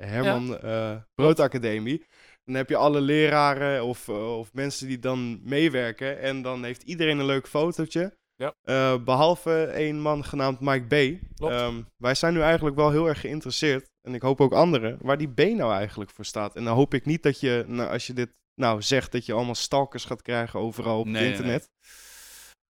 Herman 0.00 0.58
eh, 0.58 0.96
Brood 1.14 1.40
Academie. 1.40 2.04
Dan 2.44 2.54
heb 2.54 2.68
je 2.68 2.76
alle 2.76 3.00
leraren 3.00 3.84
of, 3.84 4.08
eh, 4.08 4.38
of 4.38 4.52
mensen 4.52 4.86
die 4.86 4.98
dan 4.98 5.40
meewerken. 5.42 6.18
En 6.20 6.42
dan 6.42 6.64
heeft 6.64 6.82
iedereen 6.82 7.18
een 7.18 7.26
leuk 7.26 7.48
fotootje. 7.48 8.16
Ja. 8.34 8.54
Eh, 8.62 9.02
behalve 9.04 9.64
één 9.64 10.00
man 10.00 10.24
genaamd 10.24 10.60
Mike 10.60 10.86
B. 10.86 11.20
Ehm, 11.42 11.82
wij 11.96 12.14
zijn 12.14 12.34
nu 12.34 12.40
eigenlijk 12.40 12.76
wel 12.76 12.90
heel 12.90 13.06
erg 13.08 13.20
geïnteresseerd. 13.20 13.86
En 14.08 14.14
ik 14.14 14.22
hoop 14.22 14.40
ook 14.40 14.52
anderen. 14.52 14.98
Waar 15.02 15.18
die 15.18 15.32
B 15.32 15.38
nou 15.38 15.72
eigenlijk 15.72 16.10
voor 16.10 16.24
staat. 16.24 16.56
En 16.56 16.64
dan 16.64 16.74
hoop 16.74 16.94
ik 16.94 17.04
niet 17.04 17.22
dat 17.22 17.40
je, 17.40 17.64
nou, 17.66 17.90
als 17.90 18.06
je 18.06 18.12
dit 18.12 18.30
nou 18.54 18.82
zegt, 18.82 19.12
dat 19.12 19.26
je 19.26 19.32
allemaal 19.32 19.54
stalkers 19.54 20.04
gaat 20.04 20.22
krijgen 20.22 20.60
overal 20.60 20.98
op 20.98 21.06
Nee, 21.06 21.14
het 21.14 21.22
nee, 21.22 21.30
internet. 21.32 21.68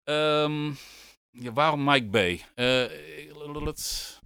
Ehm, 0.05 0.73
ja, 1.31 1.53
waarom 1.53 1.85
Mike 1.85 2.09
B? 2.09 2.41
Eh, 2.55 3.65
het- 3.65 4.19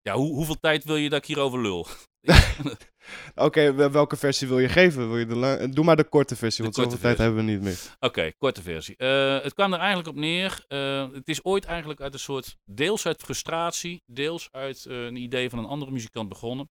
ja, 0.00 0.14
hoe, 0.14 0.34
hoeveel 0.34 0.58
tijd 0.60 0.84
wil 0.84 0.96
je 0.96 1.08
dat 1.08 1.18
ik 1.18 1.26
hierover 1.26 1.60
lul? 1.62 1.86
Oké, 3.34 3.74
wel- 3.74 3.90
welke 3.90 4.16
versie 4.16 4.48
wil 4.48 4.58
je 4.58 4.68
geven? 4.68 5.08
Wil 5.08 5.18
je 5.18 5.26
de 5.26 5.34
la- 5.36 5.66
Doe 5.66 5.84
maar 5.84 5.96
de 5.96 6.08
korte 6.08 6.36
versie, 6.36 6.56
De 6.56 6.62
want 6.62 6.74
korte 6.74 6.90
zoveel 6.90 7.06
tijd 7.08 7.18
hebben 7.18 7.44
we 7.44 7.50
niet 7.52 7.62
meer. 7.62 7.96
Oké, 8.00 8.32
korte 8.38 8.62
versie. 8.62 8.96
Eh, 8.96 9.42
het 9.42 9.54
kwam 9.54 9.72
er 9.72 9.78
eigenlijk 9.78 10.08
op 10.08 10.14
neer. 10.14 10.64
eh, 10.68 11.12
het 11.12 11.28
is 11.28 11.44
ooit 11.44 11.64
eigenlijk 11.64 12.00
uit 12.00 12.12
een 12.12 12.18
soort, 12.18 12.56
deels 12.64 13.06
uit 13.06 13.22
frustratie, 13.22 14.02
deels 14.06 14.48
uit 14.52 14.86
eh, 14.86 15.04
een 15.04 15.16
idee 15.16 15.50
van 15.50 15.58
een 15.58 15.64
andere 15.64 15.90
muzikant 15.90 16.28
begonnen. 16.28 16.70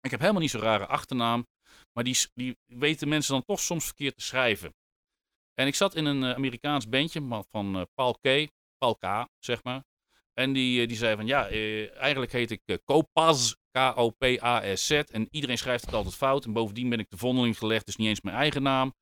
Ik 0.00 0.10
heb 0.10 0.20
helemaal 0.20 0.40
niet 0.42 0.50
zo'n 0.50 0.60
rare 0.60 0.86
achternaam, 0.86 1.46
maar 1.92 2.04
die, 2.04 2.16
die 2.34 2.56
weten 2.66 3.08
mensen 3.08 3.32
dan 3.32 3.44
toch 3.44 3.60
soms 3.60 3.84
verkeerd 3.84 4.16
te 4.16 4.24
schrijven. 4.24 4.74
En 5.54 5.66
ik 5.66 5.74
zat 5.74 5.94
in 5.94 6.04
een 6.04 6.24
eh, 6.24 6.34
Amerikaans 6.34 6.88
bandje 6.88 7.44
van 7.50 7.76
eh, 7.76 7.82
Paul 7.94 8.18
K, 8.20 8.48
Paul 8.78 8.96
K, 8.96 9.26
zeg 9.38 9.62
maar. 9.62 9.84
En 10.34 10.52
die, 10.52 10.82
eh, 10.82 10.88
die 10.88 10.96
zei 10.96 11.16
van, 11.16 11.26
ja, 11.26 11.48
eh, 11.48 11.96
eigenlijk 11.96 12.32
heet 12.32 12.50
ik 12.50 12.60
eh, 12.64 12.76
Kopaz, 12.84 13.54
K-O-P-A-S-Z. 13.78 14.90
En 14.90 15.28
iedereen 15.30 15.58
schrijft 15.58 15.84
het 15.84 15.94
altijd 15.94 16.14
fout. 16.14 16.44
En 16.44 16.52
bovendien 16.52 16.88
ben 16.88 16.98
ik 16.98 17.10
de 17.10 17.16
vondeling 17.16 17.58
gelegd, 17.58 17.86
dus 17.86 17.96
niet 17.96 18.08
eens 18.08 18.20
mijn 18.20 18.36
eigen 18.36 18.62
naam. 18.62 18.94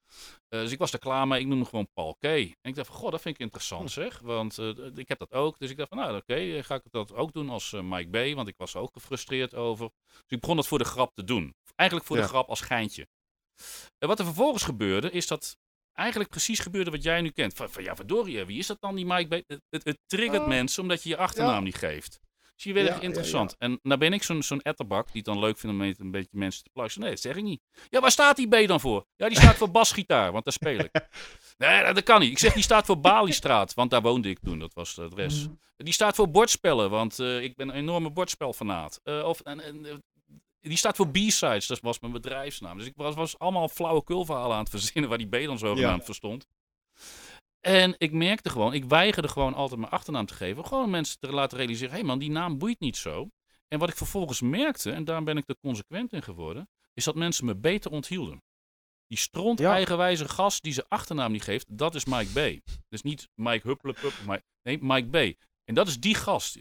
Eh, 0.48 0.60
dus 0.60 0.72
ik 0.72 0.78
was 0.78 0.92
er 0.92 0.98
klaar 0.98 1.28
mee. 1.28 1.40
Ik 1.40 1.46
noemde 1.46 1.64
gewoon 1.64 1.88
Paul 1.94 2.14
K. 2.14 2.24
En 2.24 2.54
ik 2.62 2.74
dacht 2.74 2.86
van, 2.88 2.96
goh, 2.96 3.10
dat 3.10 3.20
vind 3.20 3.34
ik 3.34 3.40
interessant 3.40 3.90
zeg. 3.90 4.18
Want 4.18 4.58
eh, 4.58 4.68
ik 4.94 5.08
heb 5.08 5.18
dat 5.18 5.32
ook. 5.32 5.58
Dus 5.58 5.70
ik 5.70 5.76
dacht 5.76 5.88
van, 5.88 5.98
nou 5.98 6.16
oké, 6.16 6.34
eh, 6.34 6.62
ga 6.64 6.74
ik 6.74 6.82
dat 6.90 7.14
ook 7.14 7.32
doen 7.32 7.48
als 7.48 7.72
Mike 7.82 8.30
B. 8.30 8.34
Want 8.34 8.48
ik 8.48 8.54
was 8.56 8.74
er 8.74 8.80
ook 8.80 8.92
gefrustreerd 8.92 9.54
over. 9.54 9.90
Dus 10.06 10.22
ik 10.28 10.40
begon 10.40 10.56
dat 10.56 10.66
voor 10.66 10.78
de 10.78 10.84
grap 10.84 11.14
te 11.14 11.24
doen. 11.24 11.54
Eigenlijk 11.74 12.08
voor 12.08 12.16
Ja. 12.16 12.22
de 12.22 12.28
grap 12.28 12.48
als 12.48 12.60
geintje. 12.60 13.06
En 13.98 14.08
wat 14.08 14.18
er 14.18 14.24
vervolgens 14.24 14.62
gebeurde, 14.62 15.10
is 15.10 15.26
dat 15.26 15.56
eigenlijk 15.92 16.30
precies 16.30 16.58
gebeurde 16.58 16.90
wat 16.90 17.02
jij 17.02 17.20
nu 17.20 17.30
kent. 17.30 17.54
Van, 17.54 17.70
van 17.70 17.82
ja, 17.82 17.96
verdorie, 17.96 18.44
wie 18.44 18.58
is 18.58 18.66
dat 18.66 18.80
dan, 18.80 18.94
die 18.94 19.06
Mike 19.06 19.28
B? 19.28 19.48
Het, 19.48 19.60
het, 19.68 19.84
het 19.84 19.98
triggert 20.06 20.42
Oh. 20.42 20.48
mensen 20.48 20.82
omdat 20.82 21.02
je 21.02 21.08
je 21.08 21.16
achternaam 21.16 21.54
Ja. 21.54 21.60
niet 21.60 21.74
geeft. 21.76 22.20
Dus 22.56 22.64
je 22.64 22.74
Ja, 22.74 22.84
ja, 22.84 23.00
interessant. 23.00 23.54
En 23.58 23.78
nou 23.82 23.98
ben 24.00 24.12
ik 24.12 24.22
zo'n 24.22 24.42
zo'n 24.42 24.62
etterbak 24.62 25.06
die 25.06 25.16
het 25.16 25.24
dan 25.24 25.38
leuk 25.38 25.58
vindt 25.58 25.76
om 25.76 25.82
een 26.06 26.10
beetje 26.10 26.28
mensen 26.38 26.62
te 26.64 26.70
pluizen. 26.72 27.00
Nee, 27.00 27.10
dat 27.10 27.20
zeg 27.20 27.36
ik 27.36 27.42
niet. 27.42 27.60
Ja, 27.88 28.00
waar 28.00 28.10
staat 28.10 28.36
die 28.36 28.48
B 28.64 28.66
dan 28.68 28.80
voor? 28.80 29.06
Ja, 29.16 29.28
die 29.28 29.36
staat 29.38 29.56
voor 29.56 29.70
basgitaar, 29.70 30.32
want 30.32 30.44
daar 30.44 30.52
speel 30.52 30.78
ik. 30.78 30.90
Nee, 31.58 31.92
dat- 31.92 32.02
kan 32.02 32.20
niet. 32.20 32.30
Ik 32.30 32.38
zeg, 32.38 32.52
die 32.52 32.62
staat 32.62 32.86
voor 32.86 33.00
Baliestraat, 33.00 33.74
want 33.74 33.90
daar 33.90 34.02
woonde 34.02 34.28
ik 34.28 34.38
toen. 34.38 34.58
Dat 34.58 34.74
was 34.74 34.96
het 34.96 35.12
adres. 35.12 35.46
Die 35.76 35.92
staat 35.92 36.14
voor 36.14 36.30
bordspellen, 36.30 36.90
want 36.90 37.18
eh, 37.18 37.42
ik 37.42 37.56
ben 37.56 37.68
een 37.68 37.74
enorme 37.74 38.10
bordspelfanaat. 38.10 39.00
Eh, 39.02 39.24
of, 39.24 39.40
en, 39.40 39.60
en, 39.60 39.86
eh, 39.86 39.94
die 40.60 40.76
staat 40.76 40.96
voor 40.96 41.08
B-sides, 41.08 41.66
dat 41.66 41.80
was 41.80 42.00
mijn 42.00 42.12
bedrijfsnaam. 42.12 42.78
Dus 42.78 42.86
ik 42.86 42.92
was, 42.96 43.14
was 43.14 43.38
allemaal 43.38 43.68
flauwekulverhalen 43.68 44.52
aan 44.56 44.60
het 44.62 44.70
verzinnen 44.70 45.08
waar 45.10 45.18
die 45.18 45.28
B 45.28 45.32
dan 45.46 45.58
zogenaamd 45.58 45.98
Ja. 46.00 46.04
voor 46.06 46.14
stond. 46.14 46.46
En 47.66 47.94
ik 47.98 48.12
merkte 48.12 48.50
gewoon, 48.50 48.74
ik 48.74 48.84
weigerde 48.84 49.28
gewoon 49.28 49.54
altijd 49.54 49.80
mijn 49.80 49.92
achternaam 49.92 50.26
te 50.26 50.34
geven. 50.34 50.66
Gewoon 50.66 50.90
mensen 50.90 51.18
te 51.18 51.32
laten 51.32 51.58
realiseren, 51.58 51.90
hé 51.90 51.98
hey 51.98 52.06
man, 52.06 52.18
die 52.18 52.30
naam 52.30 52.58
boeit 52.58 52.80
niet 52.80 52.96
zo. 52.96 53.30
En 53.68 53.78
wat 53.78 53.88
ik 53.88 53.96
vervolgens 53.96 54.40
merkte, 54.40 54.92
en 54.92 55.04
daar 55.04 55.22
ben 55.22 55.36
ik 55.36 55.48
er 55.48 55.56
consequent 55.60 56.12
in 56.12 56.22
geworden, 56.22 56.68
is 56.94 57.04
dat 57.04 57.14
mensen 57.14 57.44
me 57.44 57.56
beter 57.56 57.90
onthielden. 57.90 58.42
Die 59.06 59.18
stront 59.18 59.58
Ja. 59.58 59.72
eigenwijze 59.72 60.28
gast 60.28 60.62
die 60.62 60.72
zijn 60.72 60.86
achternaam 60.88 61.32
niet 61.32 61.42
geeft, 61.42 61.78
dat 61.78 61.94
is 61.94 62.04
Mike 62.04 62.60
B. 62.60 62.70
Dus 62.88 63.02
niet 63.02 63.28
Mike 63.34 63.68
Hupplepup, 63.68 64.12
maar 64.26 64.42
nee, 64.62 64.78
Mike 64.82 65.34
B. 65.34 65.38
En 65.64 65.74
dat 65.74 65.88
is 65.88 66.00
die 66.00 66.14
gast. 66.14 66.58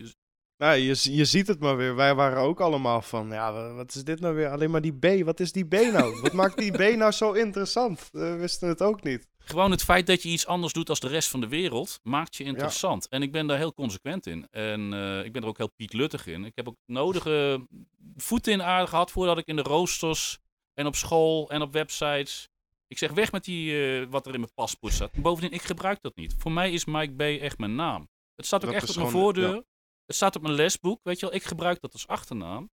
Nou, 0.58 0.78
je, 0.78 0.98
je 1.16 1.26
ziet 1.26 1.48
het 1.48 1.60
maar 1.60 1.78
weer. 1.78 1.96
Wij 1.96 2.16
waren 2.16 2.42
ook 2.42 2.60
allemaal 2.62 3.02
van, 3.02 3.28
ja, 3.30 3.54
wa- 3.54 3.74
wat 3.74 3.96
is 3.96 4.04
dit 4.04 4.20
nou 4.20 4.36
weer? 4.36 4.50
Alleen 4.50 4.72
maar 4.72 4.82
die 4.82 4.94
B. 4.98 5.24
Wat 5.26 5.40
is 5.40 5.52
die 5.52 5.66
B 5.66 5.74
nou? 5.74 6.22
wat 6.22 6.34
maakt 6.42 6.58
die 6.58 6.72
B 6.72 6.96
nou 6.98 7.12
zo 7.12 7.32
interessant? 7.32 8.00
Eh, 8.00 8.22
We 8.22 8.36
wisten 8.36 8.68
het 8.68 8.82
ook 8.82 9.04
niet. 9.04 9.28
Gewoon 9.38 9.72
het 9.72 9.84
feit 9.84 10.08
dat 10.08 10.24
je 10.24 10.30
iets 10.30 10.46
anders 10.48 10.74
doet 10.74 10.90
als 10.90 11.00
de 11.00 11.08
rest 11.08 11.30
van 11.30 11.42
de 11.42 11.48
wereld, 11.48 12.00
maakt 12.04 12.36
je 12.36 12.44
interessant. 12.44 13.08
En 13.10 13.22
ik 13.22 13.32
ben 13.32 13.48
daar 13.48 13.58
heel 13.58 13.74
consequent 13.74 14.28
in. 14.28 14.48
En 14.52 14.94
eh, 14.94 15.24
ik 15.26 15.32
ben 15.34 15.42
er 15.42 15.48
ook 15.48 15.58
heel 15.58 15.72
Piet 15.76 15.94
Luttig 15.94 16.28
in. 16.28 16.46
Ik 16.46 16.52
heb 16.56 16.68
ook 16.68 16.78
nodige 16.86 17.68
voeten 18.16 18.52
in 18.52 18.58
de 18.58 18.64
aarde 18.64 18.88
gehad 18.88 19.12
voordat 19.12 19.38
ik 19.38 19.46
in 19.48 19.56
de 19.56 19.62
roosters 19.62 20.40
en 20.74 20.86
op 20.86 20.96
school 20.96 21.50
en 21.50 21.62
op 21.62 21.74
websites... 21.74 22.50
Ik 22.88 22.98
zeg 22.98 23.12
weg 23.12 23.32
met 23.32 23.44
die, 23.44 23.88
eh, 24.00 24.06
wat 24.10 24.26
er 24.28 24.34
in 24.34 24.40
mijn 24.40 24.54
paspoort 24.54 24.94
staat. 24.94 25.12
Bovendien, 25.14 25.52
ik 25.52 25.62
gebruik 25.62 26.02
dat 26.02 26.16
niet. 26.16 26.36
Voor 26.38 26.52
mij 26.52 26.72
is 26.72 26.86
Mike 26.86 27.14
B 27.14 27.22
echt 27.42 27.58
mijn 27.58 27.76
naam. 27.76 28.08
Het 28.36 28.46
staat 28.46 28.66
ook 28.66 28.72
Dat 28.72 28.82
echt 28.82 28.90
op 28.90 28.96
mijn 28.96 29.08
gewoon, 29.08 29.24
voordeur. 29.24 29.54
ja. 29.56 29.64
Het 30.06 30.16
staat 30.16 30.36
op 30.36 30.42
mijn 30.42 30.54
lesboek. 30.54 31.00
Weet 31.04 31.20
je 31.20 31.26
wel, 31.26 31.36
ik 31.36 31.44
gebruik 31.44 31.82
dat 31.82 31.94
als 31.94 32.08
achternaam. 32.08 32.70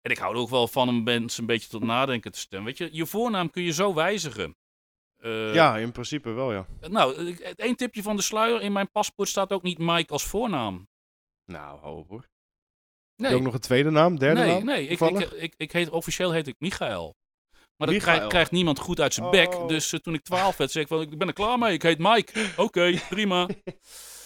En 0.00 0.10
ik 0.10 0.18
hou 0.18 0.34
er 0.34 0.40
ook 0.40 0.48
wel 0.48 0.68
van 0.68 0.88
om 0.88 1.02
mensen 1.02 1.40
een 1.40 1.46
beetje 1.46 1.68
tot 1.68 1.82
nadenken 1.82 2.32
te 2.32 2.38
stemmen. 2.38 2.66
Weet 2.68 2.78
je, 2.78 2.88
je 2.96 3.06
voornaam 3.06 3.50
kun 3.50 3.62
je 3.62 3.72
zo 3.72 3.94
wijzigen. 3.94 4.56
Eh, 5.16 5.54
ja, 5.54 5.76
in 5.78 5.92
principe 5.92 6.30
wel, 6.30 6.52
ja. 6.52 6.66
Nou, 6.88 7.34
één 7.56 7.76
tipje 7.76 8.02
van 8.02 8.16
de 8.16 8.22
sluier. 8.22 8.60
In 8.60 8.72
mijn 8.72 8.90
paspoort 8.90 9.28
staat 9.28 9.52
ook 9.52 9.62
niet 9.62 9.78
Mike 9.78 10.12
als 10.12 10.24
voornaam. 10.24 10.88
Nou, 11.44 11.78
ho 11.80 12.04
hoor. 12.08 12.20
Heb 12.20 12.28
Nee, 13.16 13.30
je 13.30 13.36
ook 13.36 13.42
nog 13.42 13.54
een 13.54 13.60
tweede 13.60 13.90
naam, 13.90 14.18
derde 14.18 14.40
nee, 14.40 14.52
naam? 14.52 14.64
nee. 14.64 14.86
Ik, 14.86 15.00
ik, 15.00 15.30
ik, 15.30 15.54
ik 15.56 15.72
heet, 15.72 15.90
officieel 15.90 16.32
heet 16.32 16.46
ik 16.46 16.54
Michael. 16.58 17.14
Maar 17.76 17.88
dat 17.92 18.28
krijgt, 18.28 18.50
niemand 18.50 18.78
goed 18.78 19.00
uit 19.00 19.14
zijn 19.14 19.30
bek. 19.30 19.54
Oh. 19.54 19.68
Dus 19.68 19.92
eh, 19.92 20.00
toen 20.00 20.14
ik 20.14 20.22
12 20.22 20.56
werd, 20.56 20.70
zei 20.70 20.84
ik 20.84 20.90
van, 20.90 21.00
ik 21.00 21.18
ben 21.18 21.28
er 21.28 21.34
klaar 21.34 21.58
mee. 21.58 21.72
Ik 21.72 21.82
heet 21.82 21.98
Mike. 21.98 22.46
Oké, 22.56 22.98
prima. 23.08 23.46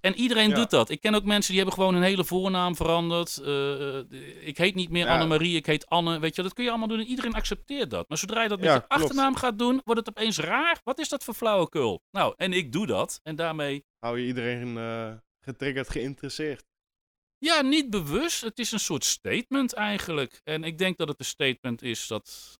En 0.00 0.14
iedereen 0.14 0.48
Ja. 0.48 0.54
doet 0.54 0.70
dat. 0.70 0.90
Ik 0.90 1.00
ken 1.00 1.14
ook 1.14 1.24
mensen 1.24 1.48
die 1.52 1.56
hebben 1.62 1.78
gewoon 1.78 1.94
een 1.94 2.02
hele 2.02 2.24
voornaam 2.24 2.76
veranderd. 2.76 3.36
Eh, 3.38 3.98
eh, 3.98 4.04
ik 4.46 4.58
heet 4.58 4.74
niet 4.74 4.90
meer 4.90 5.04
Ja. 5.06 5.12
Annemarie, 5.12 5.56
ik 5.56 5.66
heet 5.66 5.86
Anne. 5.86 6.18
Weet 6.18 6.36
je, 6.36 6.42
dat 6.42 6.52
kun 6.54 6.64
je 6.64 6.70
allemaal 6.70 6.88
doen 6.88 6.98
en 6.98 7.06
iedereen 7.06 7.32
accepteert 7.34 7.90
dat. 7.90 8.08
Maar 8.08 8.18
zodra 8.18 8.42
je 8.42 8.48
dat 8.48 8.58
met 8.58 8.66
Ja, 8.68 8.74
je 8.74 8.80
klopt. 8.86 9.02
achternaam 9.02 9.34
gaat 9.36 9.58
doen, 9.58 9.80
wordt 9.84 10.06
het 10.06 10.08
opeens 10.18 10.38
raar. 10.38 10.80
Wat 10.84 10.98
is 10.98 11.08
dat 11.08 11.24
voor 11.24 11.34
flauwekul? 11.34 12.02
Nou, 12.10 12.34
en 12.36 12.52
ik 12.52 12.72
doe 12.72 12.86
dat. 12.86 13.20
En 13.22 13.36
daarmee, 13.36 13.84
Hou 13.98 14.18
je 14.20 14.26
iedereen 14.26 14.76
eh, 14.78 15.12
getriggerd, 15.40 15.90
geïnteresseerd. 15.90 16.64
ja, 17.38 17.62
niet 17.62 17.90
bewust. 17.90 18.40
Het 18.40 18.58
is 18.58 18.72
een 18.72 18.80
soort 18.80 19.04
statement 19.04 19.72
eigenlijk. 19.72 20.40
En 20.44 20.64
ik 20.64 20.78
denk 20.78 20.96
dat 20.98 21.08
het 21.08 21.18
een 21.18 21.24
statement 21.24 21.82
is 21.82 22.06
dat 22.06 22.58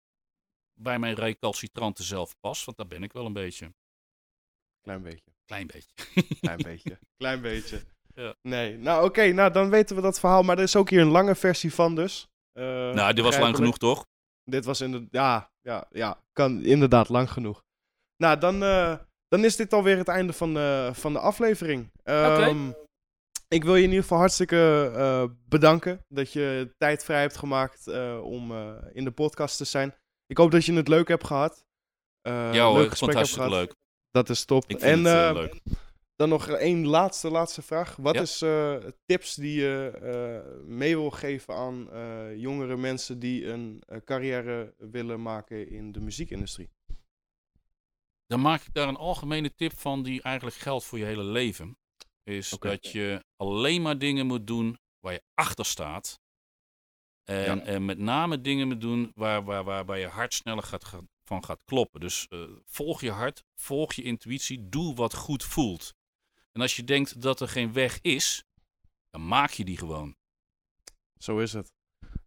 bij 0.75 0.99
mijn 0.99 1.15
recalcitrante 1.15 2.03
zelf 2.03 2.41
past. 2.41 2.65
Want 2.65 2.77
daar 2.77 2.87
ben 2.87 3.03
ik 3.03 3.13
wel 3.13 3.27
een 3.27 3.33
beetje. 3.33 3.75
Klein 4.81 5.03
beetje. 5.03 5.31
Klein 5.51 5.67
beetje. 5.67 5.93
Klein 6.41 6.59
beetje. 6.63 6.99
Klein 7.23 7.41
beetje. 7.41 7.81
Ja. 8.15 8.35
Nee, 8.43 8.79
nou 8.79 9.05
oké, 9.05 9.33
nou 9.33 9.53
dan 9.53 9.71
weten 9.71 9.97
we 9.97 10.03
dat 10.03 10.21
verhaal. 10.21 10.43
Maar 10.43 10.57
er 10.57 10.63
is 10.63 10.77
ook 10.77 10.91
hier 10.91 11.01
een 11.01 11.09
lange 11.11 11.35
versie 11.35 11.75
van 11.75 11.95
dus. 11.95 12.29
Eh, 12.53 12.65
nou, 12.65 13.13
dit 13.13 13.25
was 13.25 13.39
lang 13.39 13.57
genoeg, 13.57 13.79
toch? 13.79 14.07
Dit 14.45 14.65
was 14.65 14.81
inderdaad, 14.81 15.11
ja, 15.13 15.51
ja, 15.61 15.87
ja, 15.91 16.23
kan 16.33 16.63
inderdaad 16.65 17.09
lang 17.09 17.31
genoeg. 17.31 17.63
Nou, 18.17 18.39
dan, 18.39 18.63
eh, 18.63 18.97
dan 19.29 19.45
is 19.45 19.57
dit 19.57 19.73
alweer 19.73 19.97
het 19.97 20.09
einde 20.09 20.33
van 20.33 20.55
de, 20.55 20.91
van 20.93 21.13
de 21.13 21.19
aflevering. 21.19 21.91
Ehm, 22.03 22.71
Ik 23.49 23.65
wil 23.65 23.75
je 23.77 23.83
in 23.83 23.89
ieder 23.89 24.03
geval 24.03 24.19
hartstikke 24.19 24.93
eh, 24.97 25.25
bedanken 25.49 26.05
dat 26.09 26.33
je 26.33 26.75
tijd 26.77 27.05
vrij 27.05 27.21
hebt 27.21 27.37
gemaakt 27.37 27.87
eh, 27.87 28.21
om 28.23 28.53
eh, 28.53 28.75
in 28.93 29.05
de 29.05 29.11
podcast 29.11 29.57
te 29.57 29.65
zijn. 29.65 29.95
Ik 30.27 30.37
hoop 30.37 30.51
dat 30.51 30.65
je 30.65 30.73
het 30.73 30.89
leuk 30.89 31.09
hebt 31.09 31.27
gehad. 31.27 31.65
Eh, 32.21 32.55
ja 32.55 32.65
hoor, 32.67 32.79
leuk 32.79 32.91
ik 32.91 32.97
vond 32.97 33.11
het 33.11 33.15
hartstikke 33.15 33.51
leuk. 33.51 33.75
Dat 34.11 34.29
is 34.29 34.45
top. 34.45 34.65
Ik 34.67 34.81
en 34.81 34.99
het 34.99 35.07
eh, 35.07 35.29
eh, 35.29 35.35
leuk. 35.35 35.61
dan 36.17 36.29
nog 36.29 36.49
één 36.49 36.87
laatste, 36.87 37.31
laatste 37.31 37.63
vraag. 37.63 37.97
Wat 37.97 38.15
Ja. 38.15 38.21
is 38.21 38.43
eh, 38.43 38.77
tips 39.07 39.35
die 39.35 39.61
je 39.61 39.91
eh, 40.03 40.67
mee 40.67 40.97
wil 40.97 41.11
geven 41.11 41.55
aan 41.55 41.91
eh, 41.93 42.37
jongere 42.37 42.77
mensen 42.77 43.19
die 43.19 43.47
een 43.47 43.83
eh, 43.87 43.99
carrière 44.05 44.75
willen 44.79 45.23
maken 45.23 45.69
in 45.71 45.93
de 45.93 46.01
muziekindustrie? 46.01 46.71
Dan 48.27 48.41
maak 48.41 48.61
ik 48.63 48.75
daar 48.75 48.89
een 48.89 48.97
algemene 48.97 49.55
tip 49.55 49.79
van 49.79 50.03
die 50.03 50.23
eigenlijk 50.23 50.57
geldt 50.57 50.85
voor 50.85 50.99
je 50.99 51.05
hele 51.05 51.25
leven. 51.25 51.79
Is 52.25 52.51
dat 52.51 52.87
je 52.93 53.25
alleen 53.37 53.83
maar 53.83 53.99
dingen 53.99 54.27
moet 54.27 54.47
doen 54.47 54.79
waar 55.01 55.13
je 55.13 55.23
achter 55.35 55.65
staat. 55.65 56.21
En, 57.25 57.37
Ja. 57.57 57.61
en 57.65 57.85
met 57.85 57.99
name 57.99 58.41
dingen 58.41 58.69
moet 58.69 58.81
doen 58.81 59.13
waar, 59.15 59.45
waar, 59.45 59.65
waar, 59.65 59.85
waar 59.85 59.99
je 59.99 60.07
hart 60.07 60.35
sneller 60.35 60.63
gaat, 60.63 60.85
gaat- 60.85 61.05
van 61.31 61.45
gaat 61.45 61.65
kloppen. 61.65 62.01
Dus 62.01 62.27
eh, 62.29 62.39
volg 62.67 63.01
je 63.01 63.11
hart, 63.11 63.45
volg 63.57 63.93
je 63.93 64.03
intuïtie, 64.03 64.69
doe 64.69 64.95
wat 64.95 65.15
goed 65.15 65.45
voelt. 65.45 65.95
En 66.53 66.61
als 66.61 66.77
je 66.77 66.85
denkt 66.85 67.23
dat 67.23 67.41
er 67.41 67.49
geen 67.49 67.73
weg 67.73 67.99
is, 68.03 68.45
dan 69.11 69.27
maak 69.27 69.51
je 69.51 69.65
die 69.65 69.77
gewoon. 69.79 70.17
Zo 71.19 71.39
is 71.39 71.53
het. 71.53 71.73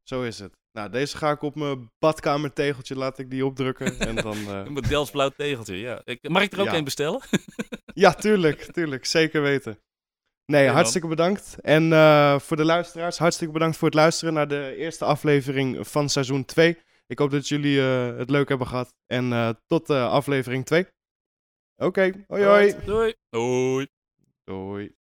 Zo 0.03 0.23
is 0.23 0.39
het. 0.39 0.53
Nou, 0.71 0.89
deze 0.89 1.17
ga 1.17 1.31
ik 1.31 1.41
op 1.41 1.55
mijn 1.55 1.91
badkamertegeltje, 1.99 2.95
laat 2.95 3.19
ik 3.19 3.29
die 3.29 3.45
opdrukken. 3.45 3.99
en 4.09 4.15
dan, 4.15 4.37
eh, 4.37 4.61
Een 4.65 4.73
Models 4.73 5.11
blauw 5.11 5.29
tegeltje, 5.29 5.75
ja. 5.77 6.01
Ik, 6.05 6.29
mag 6.29 6.43
ik 6.43 6.53
er 6.53 6.59
ook 6.59 6.65
Ja. 6.65 6.73
een 6.75 6.83
bestellen? 6.83 7.21
Ja, 7.95 8.13
tuurlijk, 8.13 8.61
tuurlijk. 8.61 9.05
Zeker 9.05 9.41
weten. 9.41 9.79
Nee, 10.45 10.67
hartstikke 10.67 11.07
bedankt. 11.07 11.55
En 11.61 11.93
eh, 11.93 12.39
voor 12.39 12.57
de 12.57 12.65
luisteraars, 12.65 13.17
hartstikke 13.17 13.53
bedankt 13.53 13.77
voor 13.77 13.87
het 13.87 13.97
luisteren 13.97 14.33
naar 14.33 14.47
de 14.47 14.75
eerste 14.75 15.05
aflevering 15.05 15.87
van 15.87 16.09
seizoen 16.09 16.45
2. 16.45 16.77
Ik 17.13 17.19
hoop 17.19 17.31
dat 17.31 17.47
jullie 17.47 17.79
eh, 17.79 18.17
het 18.17 18.29
leuk 18.29 18.49
hebben 18.49 18.67
gehad. 18.67 18.95
En 19.05 19.33
eh, 19.33 19.49
tot 19.65 19.89
eh, 19.89 20.11
aflevering 20.11 20.65
2. 20.65 20.87
Oké, 21.75 22.25
hoi 22.27 22.43
hoi. 22.43 22.75
Doei. 22.85 23.13
Doei. 23.29 23.87
Doei. 24.43 24.95